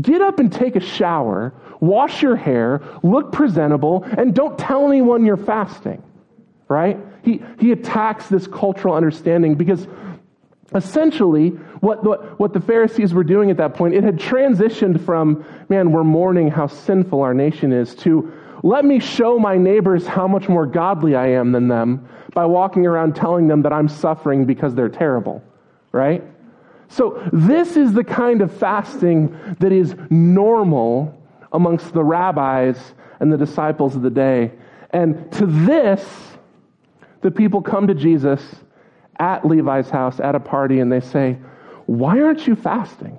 [0.00, 5.26] get up and take a shower, wash your hair, look presentable, and don't tell anyone
[5.26, 6.00] you're fasting.
[6.68, 7.00] Right?
[7.24, 9.88] He, he attacks this cultural understanding because
[10.74, 15.44] essentially what, what, what the Pharisees were doing at that point, it had transitioned from,
[15.68, 18.32] man, we're mourning how sinful our nation is, to
[18.62, 22.86] let me show my neighbors how much more godly I am than them by walking
[22.86, 25.42] around telling them that I'm suffering because they're terrible,
[25.90, 26.22] right?
[26.88, 31.18] So, this is the kind of fasting that is normal
[31.52, 32.78] amongst the rabbis
[33.18, 34.52] and the disciples of the day.
[34.90, 36.06] And to this,
[37.22, 38.42] the people come to Jesus
[39.22, 41.38] at Levi's house at a party and they say,
[41.86, 43.18] why aren't you fasting?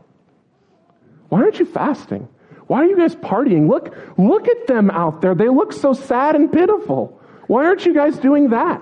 [1.30, 2.28] Why aren't you fasting?
[2.68, 3.70] Why are you guys partying?
[3.70, 5.34] Look, look at them out there.
[5.34, 7.20] They look so sad and pitiful.
[7.48, 8.82] Why aren't you guys doing that?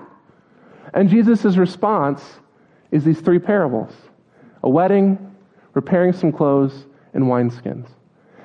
[0.92, 2.22] And Jesus' response
[2.90, 3.92] is these three parables
[4.64, 5.34] a wedding,
[5.74, 7.86] repairing some clothes, and wineskins.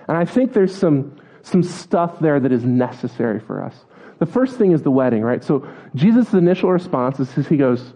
[0.07, 3.75] And I think there's some, some stuff there that is necessary for us.
[4.19, 5.43] The first thing is the wedding, right?
[5.43, 7.93] So Jesus' initial response is he goes,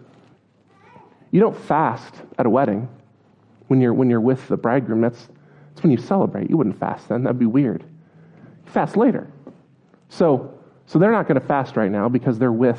[1.32, 2.88] You don't fast at a wedding
[3.66, 5.00] when you're, when you're with the bridegroom.
[5.00, 5.28] That's,
[5.70, 6.48] that's when you celebrate.
[6.48, 7.82] You wouldn't fast then, that'd be weird.
[8.66, 9.26] You fast later.
[10.08, 12.78] So, so they're not going to fast right now because they're with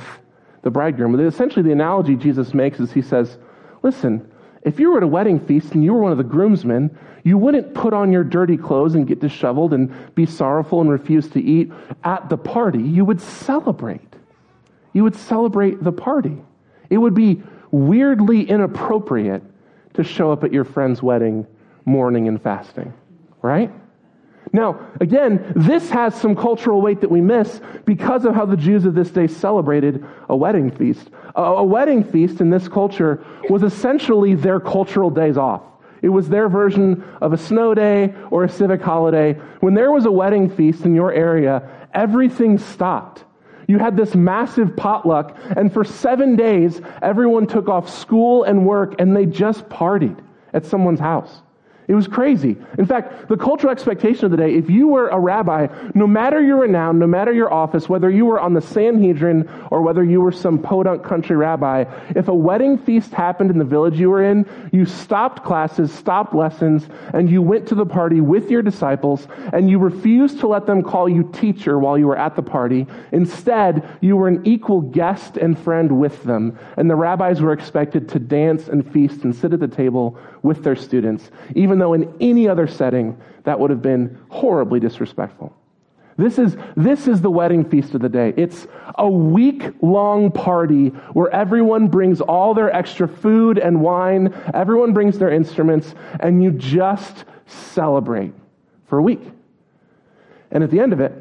[0.62, 1.20] the bridegroom.
[1.20, 3.38] Essentially, the analogy Jesus makes is he says,
[3.82, 4.32] Listen,
[4.63, 7.38] If you were at a wedding feast and you were one of the groomsmen, you
[7.38, 11.42] wouldn't put on your dirty clothes and get disheveled and be sorrowful and refuse to
[11.42, 11.72] eat
[12.04, 12.82] at the party.
[12.82, 14.16] You would celebrate.
[14.94, 16.38] You would celebrate the party.
[16.89, 19.42] It would be weirdly inappropriate
[19.96, 21.46] to show up at your friend's wedding
[21.86, 22.94] mourning and fasting,
[23.42, 23.72] right?
[24.54, 28.86] Now, again, this has some cultural weight that we miss because of how the Jews
[28.86, 31.10] of this day celebrated a wedding feast.
[31.36, 35.64] A, wedding feast in this culture was essentially their cultural days off.
[36.04, 39.34] It was their version of a snow day or a civic holiday.
[39.62, 43.24] When there was a wedding feast in your area, everything stopped.
[43.67, 48.95] You had this massive potluck, and for seven days, everyone took off school and work
[48.99, 50.19] and they just partied
[50.54, 51.41] at someone's house.
[51.88, 52.58] It was crazy.
[52.78, 56.41] In fact, the cultural expectation of the day, if you were a rabbi, no matter
[56.41, 60.22] your renown, no matter your office, whether you were on the Sanhedrin or whether you
[60.22, 61.84] were some podunk country rabbi,
[62.15, 66.34] if a wedding feast happened in the village you were in, you stopped classes, stopped
[66.34, 70.65] lessons, and you went to the party with your disciples, and you refused to let
[70.65, 72.88] them call you teacher while you were at the party.
[73.12, 78.08] Instead, you were an equal guest and friend with them, and the rabbis were expected
[78.10, 82.14] to dance and feast and sit at the table with their students, even though in
[82.20, 85.56] any other setting that would have been horribly disrespectful.
[86.16, 88.34] This is, this is the wedding feast of the day.
[88.38, 88.68] It's
[89.00, 95.18] a week long party where everyone brings all their extra food and wine, everyone brings
[95.18, 98.34] their instruments, and you just celebrate
[98.86, 99.22] for a week.
[100.52, 101.12] And at the end of it,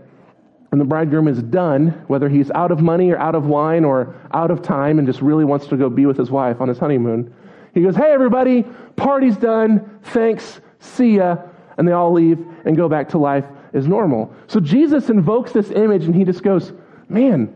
[0.69, 4.15] when the bridegroom is done, whether he's out of money or out of wine or
[4.33, 6.79] out of time and just really wants to go be with his wife on his
[6.79, 7.35] honeymoon,
[7.75, 8.65] he goes, Hey, everybody,
[8.97, 9.99] party's done.
[10.05, 10.61] Thanks.
[10.81, 11.37] See ya.
[11.79, 14.35] And they all leave and go back to life as normal.
[14.47, 16.73] So Jesus invokes this image and he just goes,
[17.09, 17.55] Man,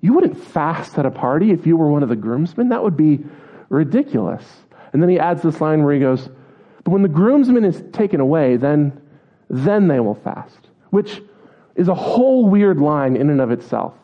[0.00, 2.68] you wouldn't fast at a party if you were one of the groomsmen.
[2.68, 3.20] That would be
[3.68, 4.44] ridiculous.
[4.92, 6.28] And then he adds this line where he goes,
[6.84, 9.00] But when the groomsman is taken away, then,
[9.50, 11.22] then they will fast, which
[11.74, 13.94] is a whole weird line in and of itself.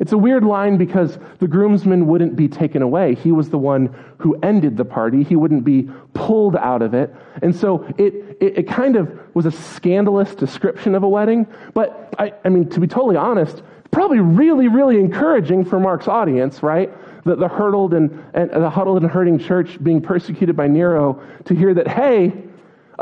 [0.00, 3.14] It's a weird line because the groomsman wouldn't be taken away.
[3.14, 5.22] He was the one who ended the party.
[5.22, 7.14] He wouldn't be pulled out of it.
[7.42, 11.46] And so it, it, it kind of was a scandalous description of a wedding.
[11.74, 16.62] But I, I mean, to be totally honest, probably really, really encouraging for Mark's audience,
[16.62, 16.90] right?
[17.24, 21.54] The, the hurdled and, and the huddled and hurting church being persecuted by Nero to
[21.54, 22.32] hear that, hey,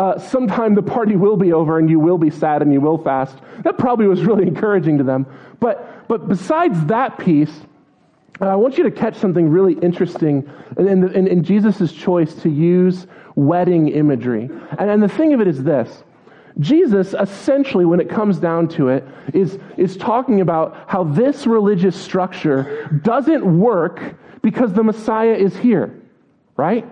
[0.01, 2.97] uh, sometime the party will be over and you will be sad and you will
[2.97, 3.37] fast.
[3.65, 5.27] That probably was really encouraging to them.
[5.61, 7.53] But, but besides that piece,
[8.41, 12.49] uh, I want you to catch something really interesting in, in, in Jesus' choice to
[12.49, 14.49] use wedding imagery.
[14.79, 16.03] And, and the thing of it is this
[16.59, 21.95] Jesus, essentially, when it comes down to it, is, is talking about how this religious
[21.95, 25.95] structure doesn't work because the Messiah is here,
[26.57, 26.89] right?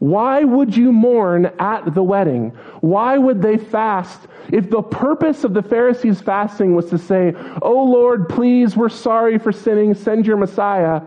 [0.00, 2.50] Why would you mourn at the wedding?
[2.80, 4.26] Why would they fast?
[4.50, 9.38] If the purpose of the Pharisees' fasting was to say, Oh Lord, please, we're sorry
[9.38, 11.02] for sinning, send your Messiah.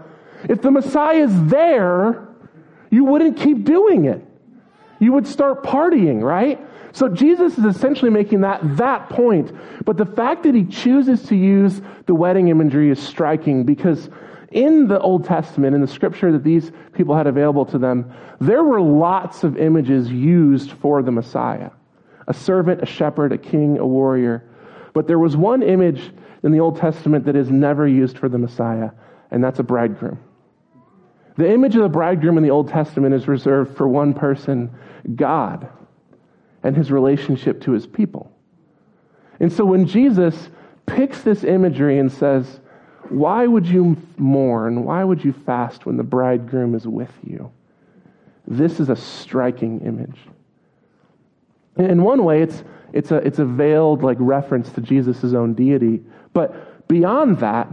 [0.48, 2.28] If the Messiah is there,
[2.92, 4.24] you wouldn't keep doing it.
[5.00, 6.60] You would start partying, right?
[6.92, 9.52] So Jesus is essentially making that that point.
[9.86, 14.12] But the fact that he chooses to use the wedding imagery is striking because
[14.54, 18.64] in the Old Testament, in the scripture that these people had available to them, there
[18.64, 21.72] were lots of images used for the Messiah
[22.26, 24.50] a servant, a shepherd, a king, a warrior.
[24.94, 28.38] But there was one image in the Old Testament that is never used for the
[28.38, 28.92] Messiah,
[29.30, 30.18] and that's a bridegroom.
[31.36, 34.72] The image of the bridegroom in the Old Testament is reserved for one person,
[35.16, 35.68] God,
[36.64, 38.32] and his relationship to his people.
[39.42, 40.50] And so when Jesus
[40.86, 42.62] picks this imagery and says,
[43.10, 44.84] why would you mourn?
[44.84, 47.52] Why would you fast when the bridegroom is with you?
[48.48, 50.20] This is a striking image.
[51.78, 56.02] In one way, it's, it's, a, it's a veiled like reference to Jesus' own deity.
[56.34, 57.68] But beyond that,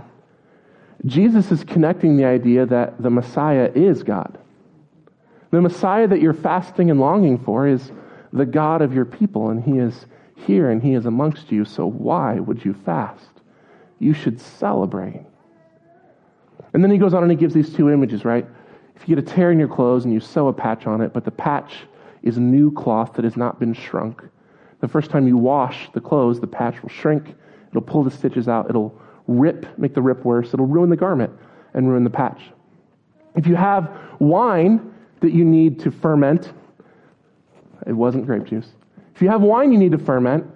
[1.06, 4.38] Jesus is connecting the idea that the Messiah is God.
[5.50, 7.90] The Messiah that you're fasting and longing for is
[8.32, 11.64] the God of your people, and He is here and He is amongst you.
[11.64, 13.39] So why would you fast?
[14.00, 15.24] You should celebrate.
[16.72, 18.46] And then he goes on and he gives these two images, right?
[18.96, 21.12] If you get a tear in your clothes and you sew a patch on it,
[21.12, 21.74] but the patch
[22.22, 24.22] is new cloth that has not been shrunk,
[24.80, 27.34] the first time you wash the clothes, the patch will shrink,
[27.68, 31.32] it'll pull the stitches out, it'll rip, make the rip worse, it'll ruin the garment
[31.74, 32.42] and ruin the patch.
[33.36, 36.52] If you have wine that you need to ferment,
[37.86, 38.68] it wasn't grape juice.
[39.14, 40.46] If you have wine you need to ferment,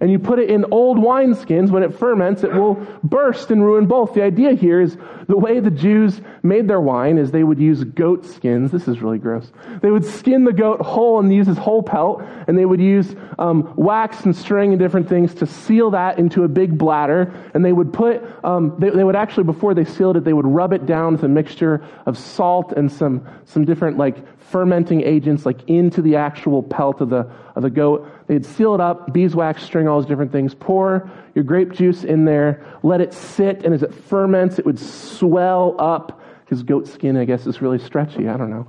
[0.00, 2.74] and you put it in old wineskins, when it ferments, it will
[3.04, 4.14] burst and ruin both.
[4.14, 4.96] The idea here is
[5.28, 8.70] the way the Jews made their wine is they would use goat skins.
[8.70, 9.52] This is really gross.
[9.82, 13.14] They would skin the goat whole and use this whole pelt, and they would use
[13.38, 17.32] um, wax and string and different things to seal that into a big bladder.
[17.52, 20.46] And they would put, um, they, they would actually, before they sealed it, they would
[20.46, 24.16] rub it down with a mixture of salt and some, some different like
[24.50, 28.08] fermenting agents like into the actual pelt of the, of the goat.
[28.26, 30.54] They'd seal it up, beeswax, string, all those different things.
[30.54, 34.78] Pour your grape juice in there, let it sit, and as it ferments, it would
[34.78, 38.28] swell up because goat skin, I guess, is really stretchy.
[38.28, 38.66] I don't know.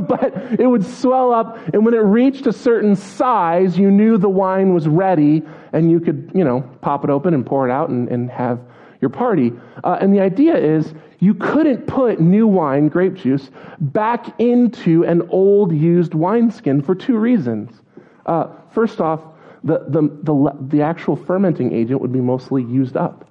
[0.08, 4.28] but it would swell up, and when it reached a certain size, you knew the
[4.28, 7.88] wine was ready, and you could, you know, pop it open and pour it out
[7.88, 8.60] and, and have
[9.00, 9.52] your party.
[9.84, 15.22] Uh, and the idea is you couldn't put new wine, grape juice, back into an
[15.30, 17.80] old used wineskin for two reasons.
[18.26, 19.20] Uh, first off,
[19.64, 23.28] the, the, the, the, actual fermenting agent would be mostly used up.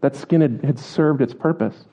[0.00, 1.84] That skin had, had served its purpose.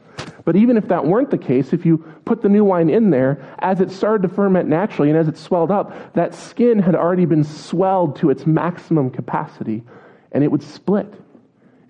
[0.46, 3.56] But even if that weren't the case, if you put the new wine in there,
[3.60, 7.26] as it started to ferment naturally and as it swelled up, that skin had already
[7.26, 9.84] been swelled to its maximum capacity
[10.32, 11.14] and it would split.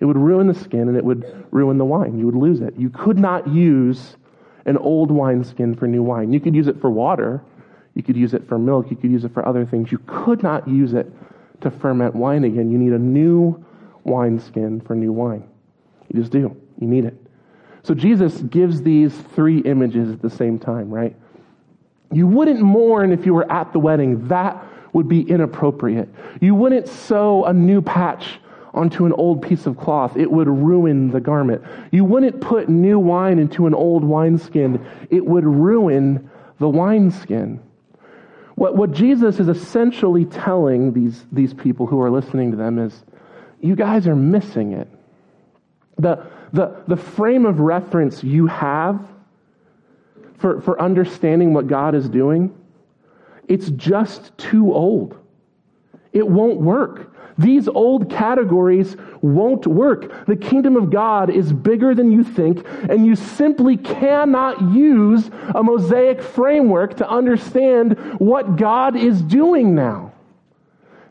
[0.02, 2.18] It would ruin the skin and it would ruin the wine.
[2.18, 2.74] You would lose it.
[2.76, 4.16] You could not use
[4.66, 6.32] an old wineskin for new wine.
[6.32, 7.40] You could use it for water,
[7.94, 9.92] you could use it for milk, you could use it for other things.
[9.92, 11.08] You could not use it
[11.60, 12.68] to ferment wine again.
[12.68, 13.64] You need a new
[14.02, 15.48] wineskin for new wine.
[16.12, 16.60] You just do.
[16.80, 17.14] You need it.
[17.84, 21.14] So Jesus gives these three images at the same time, right?
[22.10, 24.26] You wouldn't mourn if you were at the wedding.
[24.26, 26.08] That would be inappropriate.
[26.40, 28.40] You wouldn't sew a new patch
[28.74, 31.62] onto an old piece of cloth, it would ruin the garment.
[31.90, 37.60] You wouldn't put new wine into an old wineskin, it would ruin the wineskin.
[38.54, 43.04] What, what Jesus is essentially telling these, these people who are listening to them is,
[43.60, 44.88] you guys are missing it.
[45.98, 49.00] The, the, the frame of reference you have
[50.38, 52.54] for, for understanding what God is doing,
[53.48, 55.16] it's just too old.
[56.12, 57.11] It won't work.
[57.38, 60.26] These old categories won't work.
[60.26, 65.62] The kingdom of God is bigger than you think, and you simply cannot use a
[65.62, 70.12] Mosaic framework to understand what God is doing now.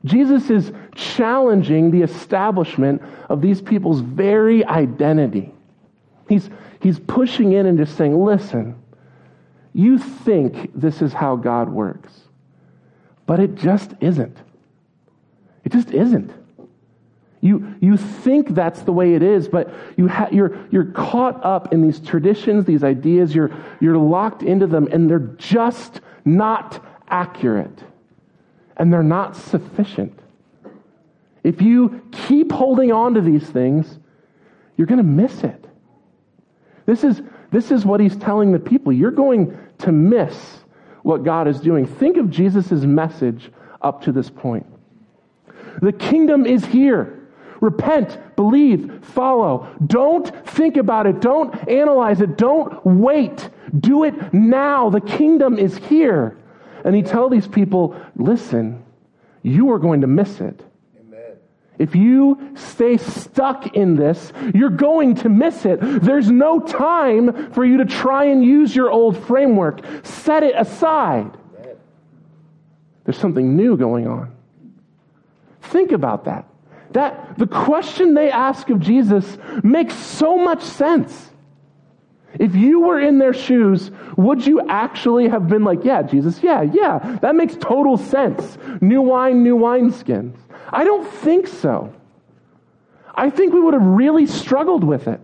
[0.03, 5.53] Jesus is challenging the establishment of these people's very identity.
[6.27, 6.49] He's,
[6.79, 8.75] he's pushing in and just saying, listen,
[9.73, 12.11] you think this is how God works,
[13.25, 14.37] but it just isn't.
[15.63, 16.31] It just isn't.
[17.41, 21.73] You, you think that's the way it is, but you ha- you're, you're caught up
[21.73, 27.79] in these traditions, these ideas, you're, you're locked into them, and they're just not accurate.
[28.77, 30.17] And they're not sufficient.
[31.43, 33.97] If you keep holding on to these things,
[34.77, 35.65] you're going to miss it.
[36.85, 38.93] This is, this is what he's telling the people.
[38.93, 40.59] You're going to miss
[41.01, 41.85] what God is doing.
[41.87, 43.51] Think of Jesus' message
[43.81, 44.65] up to this point.
[45.81, 47.17] The kingdom is here.
[47.61, 49.67] Repent, believe, follow.
[49.85, 51.21] Don't think about it.
[51.21, 52.35] Don't analyze it.
[52.35, 53.49] Don't wait.
[53.79, 54.89] Do it now.
[54.89, 56.37] The kingdom is here.
[56.83, 58.83] And he tells these people, listen,
[59.43, 60.59] you are going to miss it.
[60.99, 61.33] Amen.
[61.77, 65.79] If you stay stuck in this, you're going to miss it.
[65.81, 69.81] There's no time for you to try and use your old framework.
[70.03, 71.37] Set it aside.
[71.59, 71.75] Amen.
[73.05, 74.35] There's something new going on.
[75.71, 76.45] Think about that.
[76.91, 81.29] That the question they ask of Jesus makes so much sense.
[82.37, 86.61] If you were in their shoes, would you actually have been like, yeah, Jesus, yeah,
[86.61, 88.57] yeah, that makes total sense.
[88.81, 90.35] New wine, new wineskins.
[90.69, 91.93] I don't think so.
[93.15, 95.19] I think we would have really struggled with it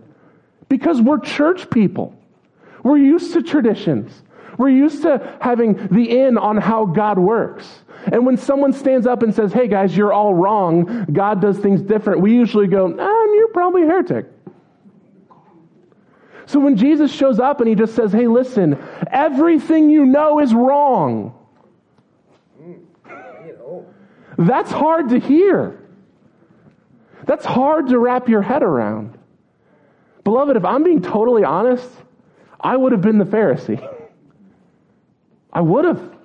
[0.68, 2.14] because we're church people.
[2.82, 4.22] We're used to traditions.
[4.58, 7.66] We're used to having the in on how God works.
[8.06, 11.82] And when someone stands up and says, hey guys, you're all wrong, God does things
[11.82, 14.26] different, we usually go, ah, you're probably a heretic.
[16.46, 20.54] So when Jesus shows up and he just says, hey, listen, everything you know is
[20.54, 21.34] wrong.
[24.38, 25.78] That's hard to hear.
[27.26, 29.18] That's hard to wrap your head around.
[30.24, 31.88] Beloved, if I'm being totally honest,
[32.60, 33.86] I would have been the Pharisee.
[35.52, 36.17] I would have.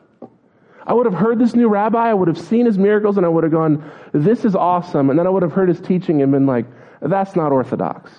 [0.86, 3.30] I would have heard this new rabbi, I would have seen his miracles, and I
[3.30, 5.10] would have gone, This is awesome.
[5.10, 6.66] And then I would have heard his teaching and been like,
[7.02, 8.12] That's not orthodox.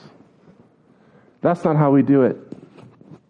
[1.42, 2.38] That's not how we do it.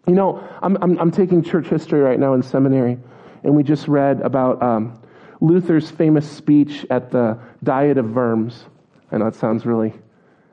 [0.07, 2.97] You know, I'm, I'm, I'm taking church history right now in seminary,
[3.43, 5.01] and we just read about um,
[5.41, 8.65] Luther's famous speech at the Diet of Worms.
[9.11, 9.93] I know it sounds really,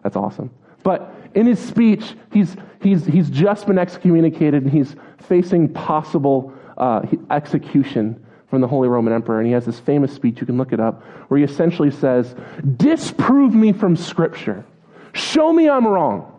[0.02, 0.50] that's awesome.
[0.82, 7.02] But in his speech, he's, he's, he's just been excommunicated and he's facing possible uh,
[7.30, 9.38] execution from the Holy Roman Emperor.
[9.38, 12.34] And he has this famous speech, you can look it up, where he essentially says,
[12.76, 14.66] Disprove me from Scripture.
[15.14, 16.30] Show me I'm wrong.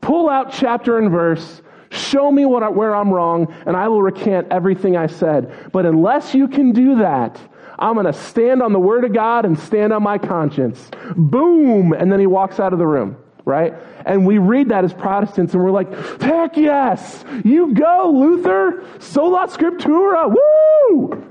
[0.00, 1.60] Pull out chapter and verse.
[1.90, 5.70] Show me what, where I'm wrong, and I will recant everything I said.
[5.72, 7.38] But unless you can do that,
[7.78, 10.90] I'm going to stand on the Word of God and stand on my conscience.
[11.16, 11.92] Boom!
[11.92, 13.74] And then he walks out of the room right?
[14.04, 19.46] And we read that as Protestants and we're like, heck yes, you go, Luther, sola
[19.48, 21.25] scriptura, woo!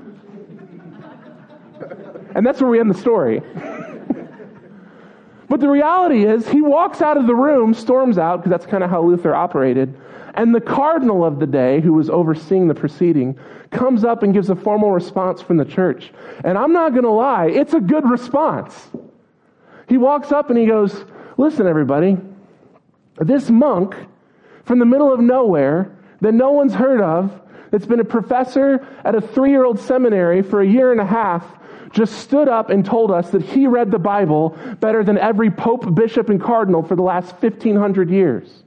[2.36, 3.42] And that's where we end the story.
[5.50, 8.84] but the reality is, he walks out of the room, storms out, because that's kind
[8.84, 9.98] of how Luther operated.
[10.36, 13.40] And the cardinal of the day, who was overseeing the proceeding,
[13.72, 16.12] comes up and gives a formal response from the church.
[16.44, 18.90] And I'm not going to lie, it's a good response.
[19.88, 21.06] He walks up and he goes,
[21.38, 22.18] Listen, everybody,
[23.18, 23.96] this monk
[24.64, 29.16] from the middle of nowhere that no one's heard of, that's been a professor at
[29.16, 31.46] a three year old seminary for a year and a half,
[31.92, 35.94] just stood up and told us that he read the Bible better than every pope,
[35.96, 38.64] bishop, and cardinal for the last 1500 years.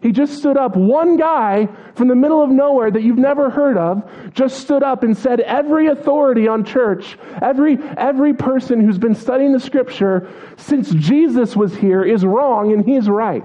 [0.00, 0.76] He just stood up.
[0.76, 5.02] One guy from the middle of nowhere that you've never heard of just stood up
[5.02, 10.90] and said, Every authority on church, every, every person who's been studying the scripture since
[10.90, 13.44] Jesus was here is wrong and he's right.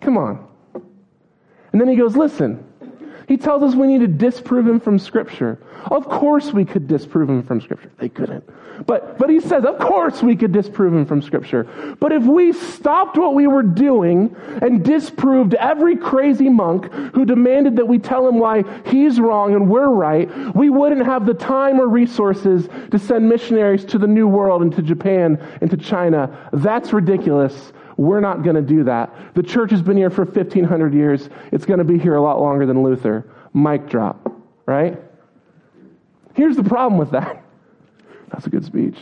[0.00, 0.48] Come on.
[1.72, 2.71] And then he goes, Listen,
[3.32, 5.58] he tells us we need to disprove him from Scripture.
[5.90, 7.90] Of course we could disprove him from Scripture.
[7.96, 8.44] They couldn't.
[8.84, 11.96] But, but he says, of course we could disprove him from Scripture.
[11.98, 17.76] But if we stopped what we were doing and disproved every crazy monk who demanded
[17.76, 21.80] that we tell him why he's wrong and we're right, we wouldn't have the time
[21.80, 26.50] or resources to send missionaries to the New World and to Japan and to China.
[26.52, 27.72] That's ridiculous.
[27.96, 29.34] We're not going to do that.
[29.34, 31.28] The church has been here for 1,500 years.
[31.50, 33.30] It's going to be here a lot longer than Luther.
[33.54, 34.32] Mic drop,
[34.66, 34.98] right?
[36.34, 37.44] Here's the problem with that.
[38.30, 38.96] That's a good speech.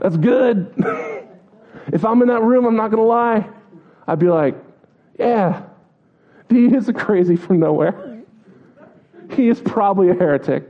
[0.00, 0.72] That's good.
[1.92, 3.48] if I'm in that room, I'm not going to lie.
[4.06, 4.54] I'd be like,
[5.18, 5.64] yeah,
[6.48, 8.22] he is a crazy from nowhere.
[9.32, 10.68] He is probably a heretic.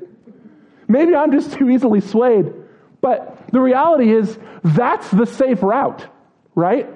[0.88, 2.52] Maybe I'm just too easily swayed.
[3.00, 6.06] But the reality is, that's the safe route
[6.54, 6.88] right?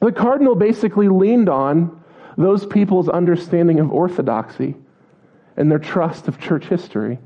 [0.00, 2.02] The cardinal basically leaned on
[2.36, 4.74] those people's understanding of orthodoxy
[5.56, 7.18] and their trust of church history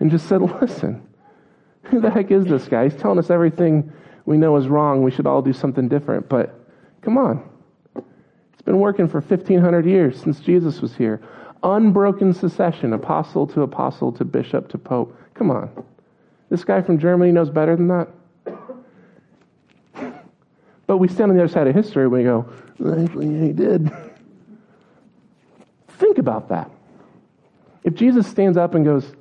[0.00, 1.06] and just said, listen,
[1.84, 2.88] who the heck is this guy?
[2.88, 3.92] He's telling us everything
[4.24, 5.02] we know is wrong.
[5.02, 6.28] We should all do something different.
[6.28, 6.58] But
[7.02, 7.48] come on.
[7.94, 11.20] It's been working for 1,500 years since Jesus was here.
[11.62, 15.16] Unbroken succession, apostle to apostle to bishop to pope.
[15.34, 15.70] Come on.
[16.48, 18.08] This guy from Germany knows better than that.
[20.90, 22.52] But we stand on the other side of history and we go,
[22.84, 23.92] actually, he did.
[25.86, 26.68] Think about that.
[27.84, 29.14] If Jesus stands up and goes,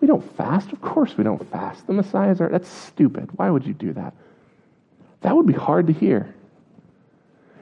[0.00, 0.72] we don't fast.
[0.72, 1.86] Of course we don't fast.
[1.86, 3.30] The Messiahs are, that's stupid.
[3.36, 4.14] Why would you do that?
[5.20, 6.34] That would be hard to hear.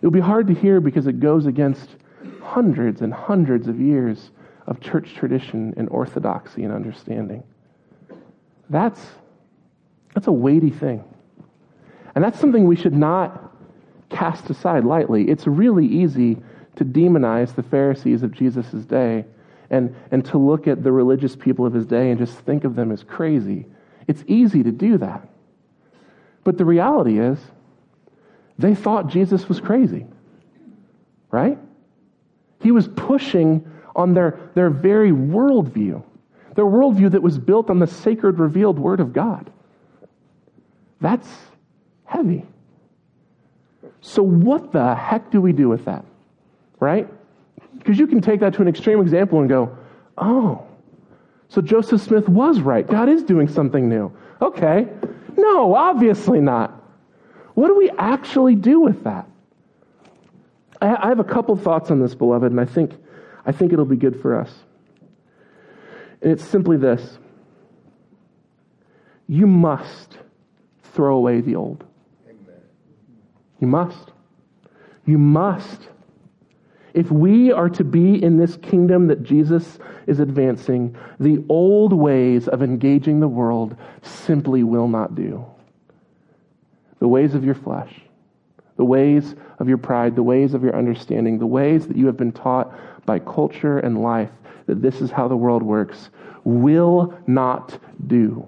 [0.01, 1.91] It would be hard to hear because it goes against
[2.41, 4.31] hundreds and hundreds of years
[4.67, 7.43] of church tradition and orthodoxy and understanding.
[8.71, 9.03] That's,
[10.15, 11.05] that's a weighty thing.
[12.15, 13.53] And that's something we should not
[14.11, 15.29] cast aside lightly.
[15.29, 16.39] It's really easy
[16.77, 19.25] to demonize the Pharisees of Jesus' day
[19.71, 22.77] and, and to look at the religious people of his day and just think of
[22.77, 23.67] them as crazy.
[24.07, 25.29] It's easy to do that.
[26.45, 27.39] But the reality is,
[28.59, 30.07] they thought Jesus was crazy,
[31.31, 31.59] right?
[32.61, 36.03] He was pushing on their, their very worldview,
[36.55, 39.51] their worldview that was built on the sacred, revealed Word of God.
[41.01, 41.29] That's
[42.15, 42.47] heavy.
[44.01, 46.05] So, what the heck do we do with that?
[46.79, 47.09] Right?
[47.79, 49.77] Because you can take that to an extreme example and go,
[50.19, 50.67] oh,
[51.49, 52.87] so Joseph Smith was right.
[52.87, 54.13] God is doing something new.
[54.41, 54.89] Okay.
[55.37, 56.83] No, obviously not.
[57.55, 59.29] What do we actually do with that?
[60.81, 62.93] I have a couple thoughts on this, beloved, and I think,
[63.47, 64.53] I think it'll be good for us.
[66.21, 67.19] And it's simply this
[69.27, 70.19] you must
[70.83, 71.85] throw away the old.
[73.65, 74.13] You must.
[75.07, 75.89] You must.
[76.93, 82.47] If we are to be in this kingdom that Jesus is advancing, the old ways
[82.47, 85.47] of engaging the world simply will not do.
[86.99, 88.03] The ways of your flesh,
[88.77, 92.19] the ways of your pride, the ways of your understanding, the ways that you have
[92.19, 92.71] been taught
[93.07, 94.31] by culture and life
[94.67, 96.11] that this is how the world works,
[96.45, 98.47] will not do.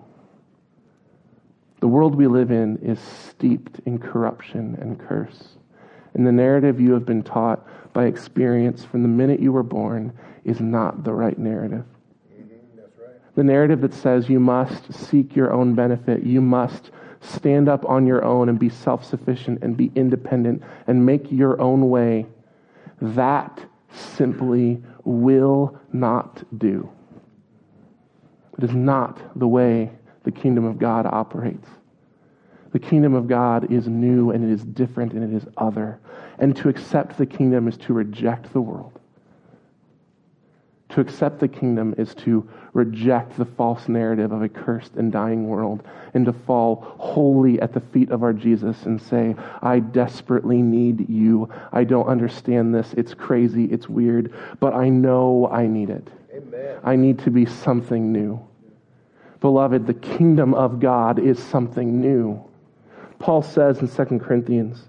[1.87, 5.51] The world we live in is steeped in corruption and curse.
[6.15, 10.13] And the narrative you have been taught by experience from the minute you were born
[10.43, 11.85] is not the right narrative.
[13.37, 18.05] The narrative that says you must seek your own benefit, you must stand up on
[18.05, 22.27] your own and be self sufficient and be independent and make your own way,
[23.01, 26.91] that simply will not do.
[28.59, 29.93] It is not the way
[30.27, 31.69] the kingdom of God operates.
[32.73, 36.01] The kingdom of God is new and it is different and it is other.
[36.41, 38.99] And to accept the kingdom is to reject the world.
[40.91, 45.47] To accept the kingdom is to reject the false narrative of a cursed and dying
[45.47, 50.61] world and to fall wholly at the feet of our Jesus and say, I desperately
[50.61, 51.49] need you.
[51.73, 52.93] I don't understand this.
[52.97, 53.67] It's crazy.
[53.67, 56.09] It's weird, but I know I need it.
[56.35, 56.81] Amen.
[56.83, 58.45] I need to be something new.
[59.47, 62.43] Beloved, the kingdom of God is something new.
[63.21, 64.89] Paul says in 2 Corinthians,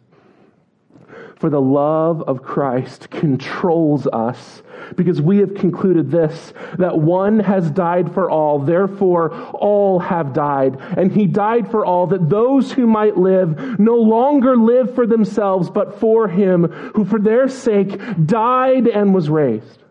[1.36, 4.64] For the love of Christ controls us
[4.96, 10.78] because we have concluded this that one has died for all, therefore all have died.
[10.98, 15.70] And he died for all, that those who might live no longer live for themselves,
[15.70, 16.64] but for him
[16.96, 19.84] who for their sake died and was raised.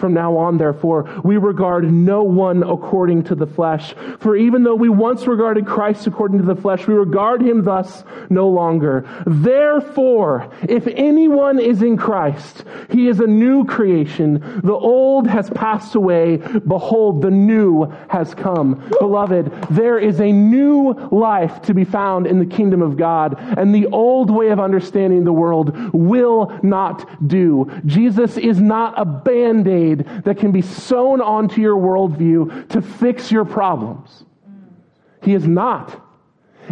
[0.00, 3.94] From now on, therefore, we regard no one according to the flesh.
[4.18, 8.02] For even though we once regarded Christ according to the flesh, we regard him thus
[8.30, 9.06] no longer.
[9.26, 14.60] Therefore, if anyone is in Christ, he is a new creation.
[14.64, 16.38] The old has passed away.
[16.38, 18.88] Behold, the new has come.
[18.98, 23.74] Beloved, there is a new life to be found in the kingdom of God, and
[23.74, 27.70] the old way of understanding the world will not do.
[27.84, 29.04] Jesus is not a
[29.94, 34.24] that can be sewn onto your worldview to fix your problems.
[35.22, 36.06] He is not.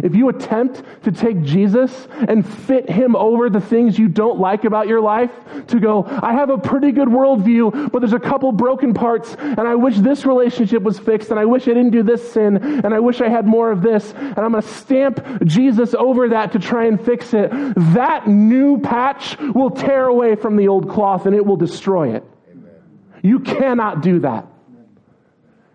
[0.03, 4.63] If you attempt to take Jesus and fit him over the things you don't like
[4.63, 5.31] about your life,
[5.67, 9.59] to go, I have a pretty good worldview, but there's a couple broken parts, and
[9.59, 12.93] I wish this relationship was fixed, and I wish I didn't do this sin, and
[12.93, 16.53] I wish I had more of this, and I'm going to stamp Jesus over that
[16.53, 17.51] to try and fix it,
[17.93, 22.23] that new patch will tear away from the old cloth and it will destroy it.
[23.21, 24.47] You cannot do that.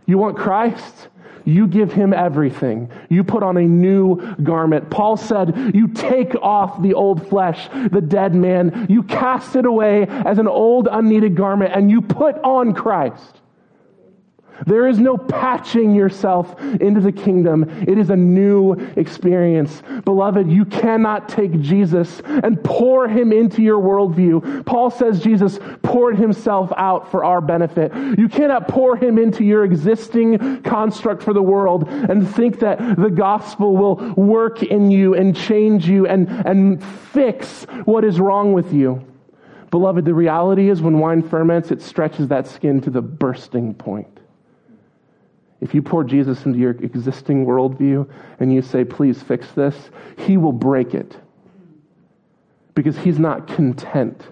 [0.06, 1.08] You want Christ?
[1.44, 2.90] You give him everything.
[3.10, 4.90] You put on a new garment.
[4.90, 8.86] Paul said, You take off the old flesh, the dead man.
[8.88, 13.40] You cast it away as an old, unneeded garment, and you put on Christ.
[14.66, 17.64] There is no patching yourself into the kingdom.
[17.86, 19.82] It is a new experience.
[20.04, 24.64] Beloved, you cannot take Jesus and pour him into your worldview.
[24.64, 27.92] Paul says Jesus poured himself out for our benefit.
[28.18, 33.10] You cannot pour him into your existing construct for the world and think that the
[33.10, 36.82] gospel will work in you and change you and, and
[37.12, 39.04] fix what is wrong with you.
[39.70, 44.13] Beloved, the reality is when wine ferments, it stretches that skin to the bursting point.
[45.64, 48.06] If you pour Jesus into your existing worldview
[48.38, 49.74] and you say, please fix this,
[50.18, 51.16] he will break it.
[52.74, 54.22] Because he's not content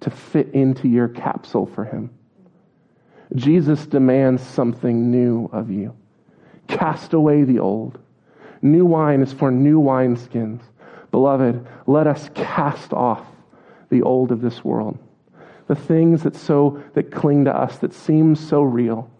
[0.00, 2.08] to fit into your capsule for him.
[3.34, 5.94] Jesus demands something new of you.
[6.66, 7.98] Cast away the old.
[8.62, 10.62] New wine is for new wineskins.
[11.10, 13.26] Beloved, let us cast off
[13.90, 14.98] the old of this world.
[15.66, 19.10] The things that so that cling to us that seem so real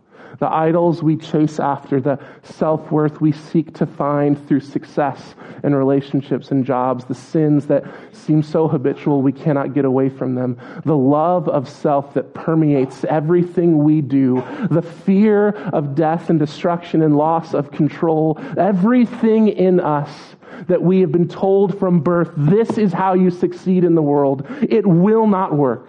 [0.45, 5.75] the idols we chase after, the self worth we seek to find through success and
[5.75, 7.83] relationships and jobs, the sins that
[8.13, 13.05] seem so habitual we cannot get away from them, the love of self that permeates
[13.05, 19.81] everything we do, the fear of death and destruction and loss of control, everything in
[19.81, 20.37] us
[20.69, 24.47] that we have been told from birth this is how you succeed in the world.
[24.61, 25.89] It will not work.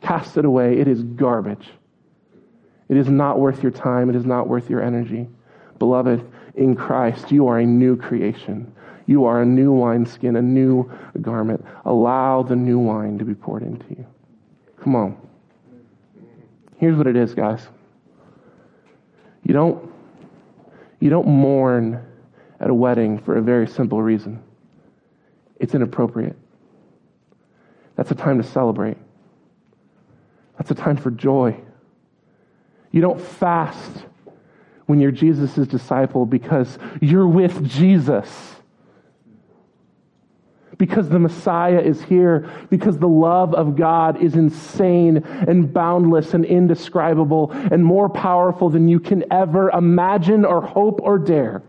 [0.00, 0.80] Cast it away.
[0.80, 1.68] It is garbage.
[2.88, 4.08] It is not worth your time.
[4.08, 5.28] It is not worth your energy.
[5.78, 6.24] Beloved,
[6.54, 8.72] in Christ, you are a new creation.
[9.06, 11.64] You are a new wineskin, a new garment.
[11.84, 14.06] Allow the new wine to be poured into you.
[14.80, 15.16] Come on.
[16.76, 17.66] Here's what it is, guys.
[19.44, 19.90] You don't,
[21.00, 22.04] you don't mourn
[22.60, 24.42] at a wedding for a very simple reason.
[25.58, 26.36] It's inappropriate.
[27.96, 28.96] That's a time to celebrate.
[30.56, 31.58] That's a time for joy.
[32.90, 34.04] You don't fast
[34.86, 38.54] when you're Jesus' disciple because you're with Jesus.
[40.78, 46.44] Because the Messiah is here, because the love of God is insane and boundless and
[46.44, 51.62] indescribable and more powerful than you can ever imagine or hope or dare.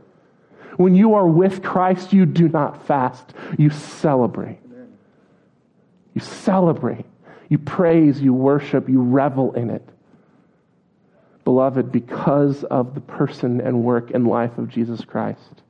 [0.78, 4.60] When you are with Christ, you do not fast, you celebrate.
[6.14, 7.06] You celebrate.
[7.50, 9.90] You praise, you worship, you revel in it.
[11.44, 15.62] Beloved, because of the person and work and life of Jesus Christ,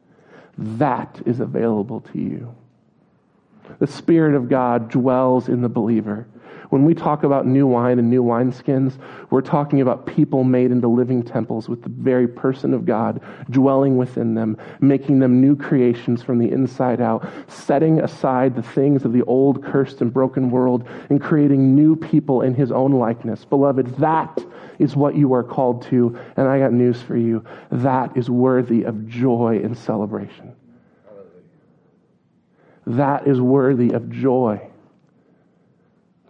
[0.57, 2.55] that is available to you.
[3.79, 6.27] The Spirit of God dwells in the believer.
[6.69, 8.93] When we talk about new wine and new wineskins,
[9.31, 13.97] we're talking about people made into living temples with the very person of God dwelling
[13.97, 19.13] within them, making them new creations from the inside out, setting aside the things of
[19.13, 23.45] the old, cursed, and broken world, and creating new people in His own likeness.
[23.45, 24.37] Beloved, that
[24.77, 27.43] is what you are called to, and I got news for you.
[27.71, 30.55] That is worthy of joy and celebration.
[32.85, 34.68] That is worthy of joy.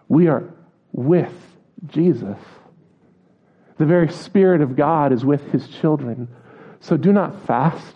[0.10, 0.44] We are
[0.92, 1.34] with
[1.88, 2.38] Jesus.
[3.78, 6.28] The very Spirit of God is with his children.
[6.82, 7.96] So do not fast.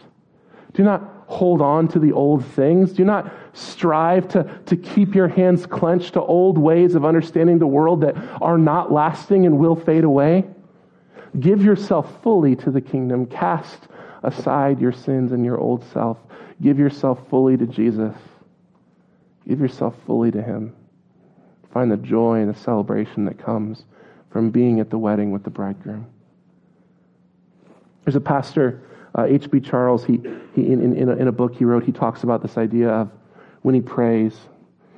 [0.73, 2.93] Do not hold on to the old things.
[2.93, 7.67] Do not strive to, to keep your hands clenched to old ways of understanding the
[7.67, 10.45] world that are not lasting and will fade away.
[11.39, 13.25] Give yourself fully to the kingdom.
[13.25, 13.87] Cast
[14.21, 16.17] aside your sins and your old self.
[16.61, 18.15] Give yourself fully to Jesus.
[19.47, 20.75] Give yourself fully to Him.
[21.73, 23.83] Find the joy and the celebration that comes
[24.29, 26.05] from being at the wedding with the bridegroom.
[28.05, 28.81] There's a pastor,
[29.17, 29.57] H.B.
[29.57, 30.21] Uh, Charles, he,
[30.53, 33.09] he, in, in, a, in a book he wrote, he talks about this idea of
[33.63, 34.37] when he prays,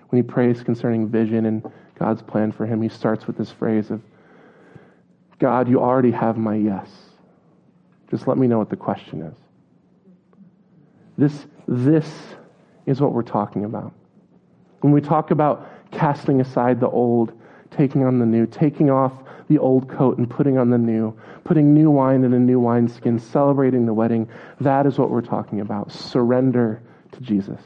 [0.10, 3.90] when he prays concerning vision and God's plan for him, he starts with this phrase
[3.90, 4.02] of,
[5.40, 6.90] God, you already have my yes.
[8.10, 9.36] Just let me know what the question is.
[11.18, 12.10] This, this
[12.86, 13.94] is what we're talking about.
[14.82, 17.32] When we talk about casting aside the old,
[17.72, 19.14] taking on the new, taking off
[19.48, 23.20] the old coat and putting on the new, putting new wine in a new wineskin,
[23.20, 24.28] celebrating the wedding.
[24.62, 25.92] That is what we're talking about.
[25.92, 26.82] Surrender
[27.12, 27.62] to Jesus.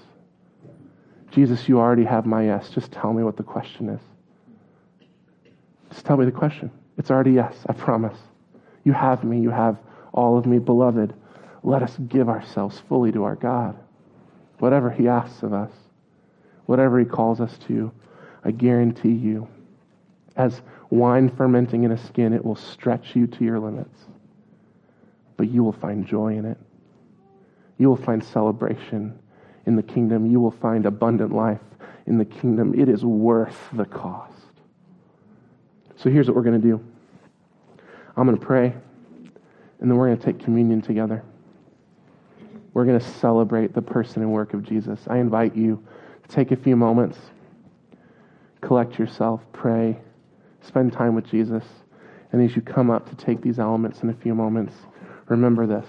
[1.32, 2.70] Jesus, you already have my yes.
[2.70, 4.02] Just tell me what the question is.
[5.92, 6.72] Just tell me the question.
[6.98, 8.18] It's already yes, I promise.
[8.84, 9.40] You have me.
[9.40, 9.78] You have
[10.14, 11.14] all of me, beloved.
[11.64, 13.78] Let us give ourselves fully to our God.
[14.60, 15.72] Whatever He asks of us,
[16.66, 17.92] whatever He calls us to,
[18.50, 19.47] I guarantee you,
[20.36, 24.06] as wine fermenting in a skin, it will stretch you to your limits.
[25.38, 26.58] But you will find joy in it.
[27.78, 29.20] You will find celebration
[29.68, 30.26] in the kingdom.
[30.26, 31.62] You will find abundant life
[32.08, 32.74] in the kingdom.
[32.74, 34.34] It is worth the cost.
[35.95, 36.84] So here's what we're going to do
[38.18, 38.74] I'm going to pray,
[39.80, 41.24] and then we're going to take communion together.
[42.74, 45.00] We're going to celebrate the person and work of Jesus.
[45.06, 45.86] I invite you
[46.24, 47.20] to take a few moments
[48.62, 49.99] collect yourself, pray,
[50.62, 51.64] spend time with Jesus.
[52.32, 54.74] And as you come up to take these elements in a few moments,
[55.28, 55.88] remember this.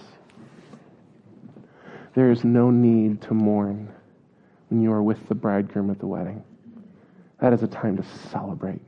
[2.15, 3.93] There is no need to mourn
[4.69, 6.43] when you are with the bridegroom at the wedding.
[7.41, 8.81] That is a time to celebrate.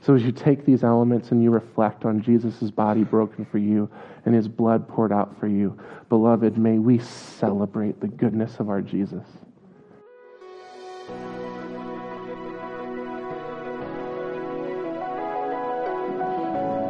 [0.00, 3.90] So as you take these elements and you reflect on Jesus' body broken for you
[4.24, 5.78] and his blood poured out for you,
[6.08, 9.26] beloved, may we celebrate the goodness of our Jesus.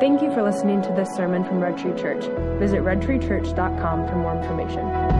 [0.01, 2.25] Thank you for listening to this sermon from Red Tree Church.
[2.61, 5.18] Visit redtreechurch.com for more information.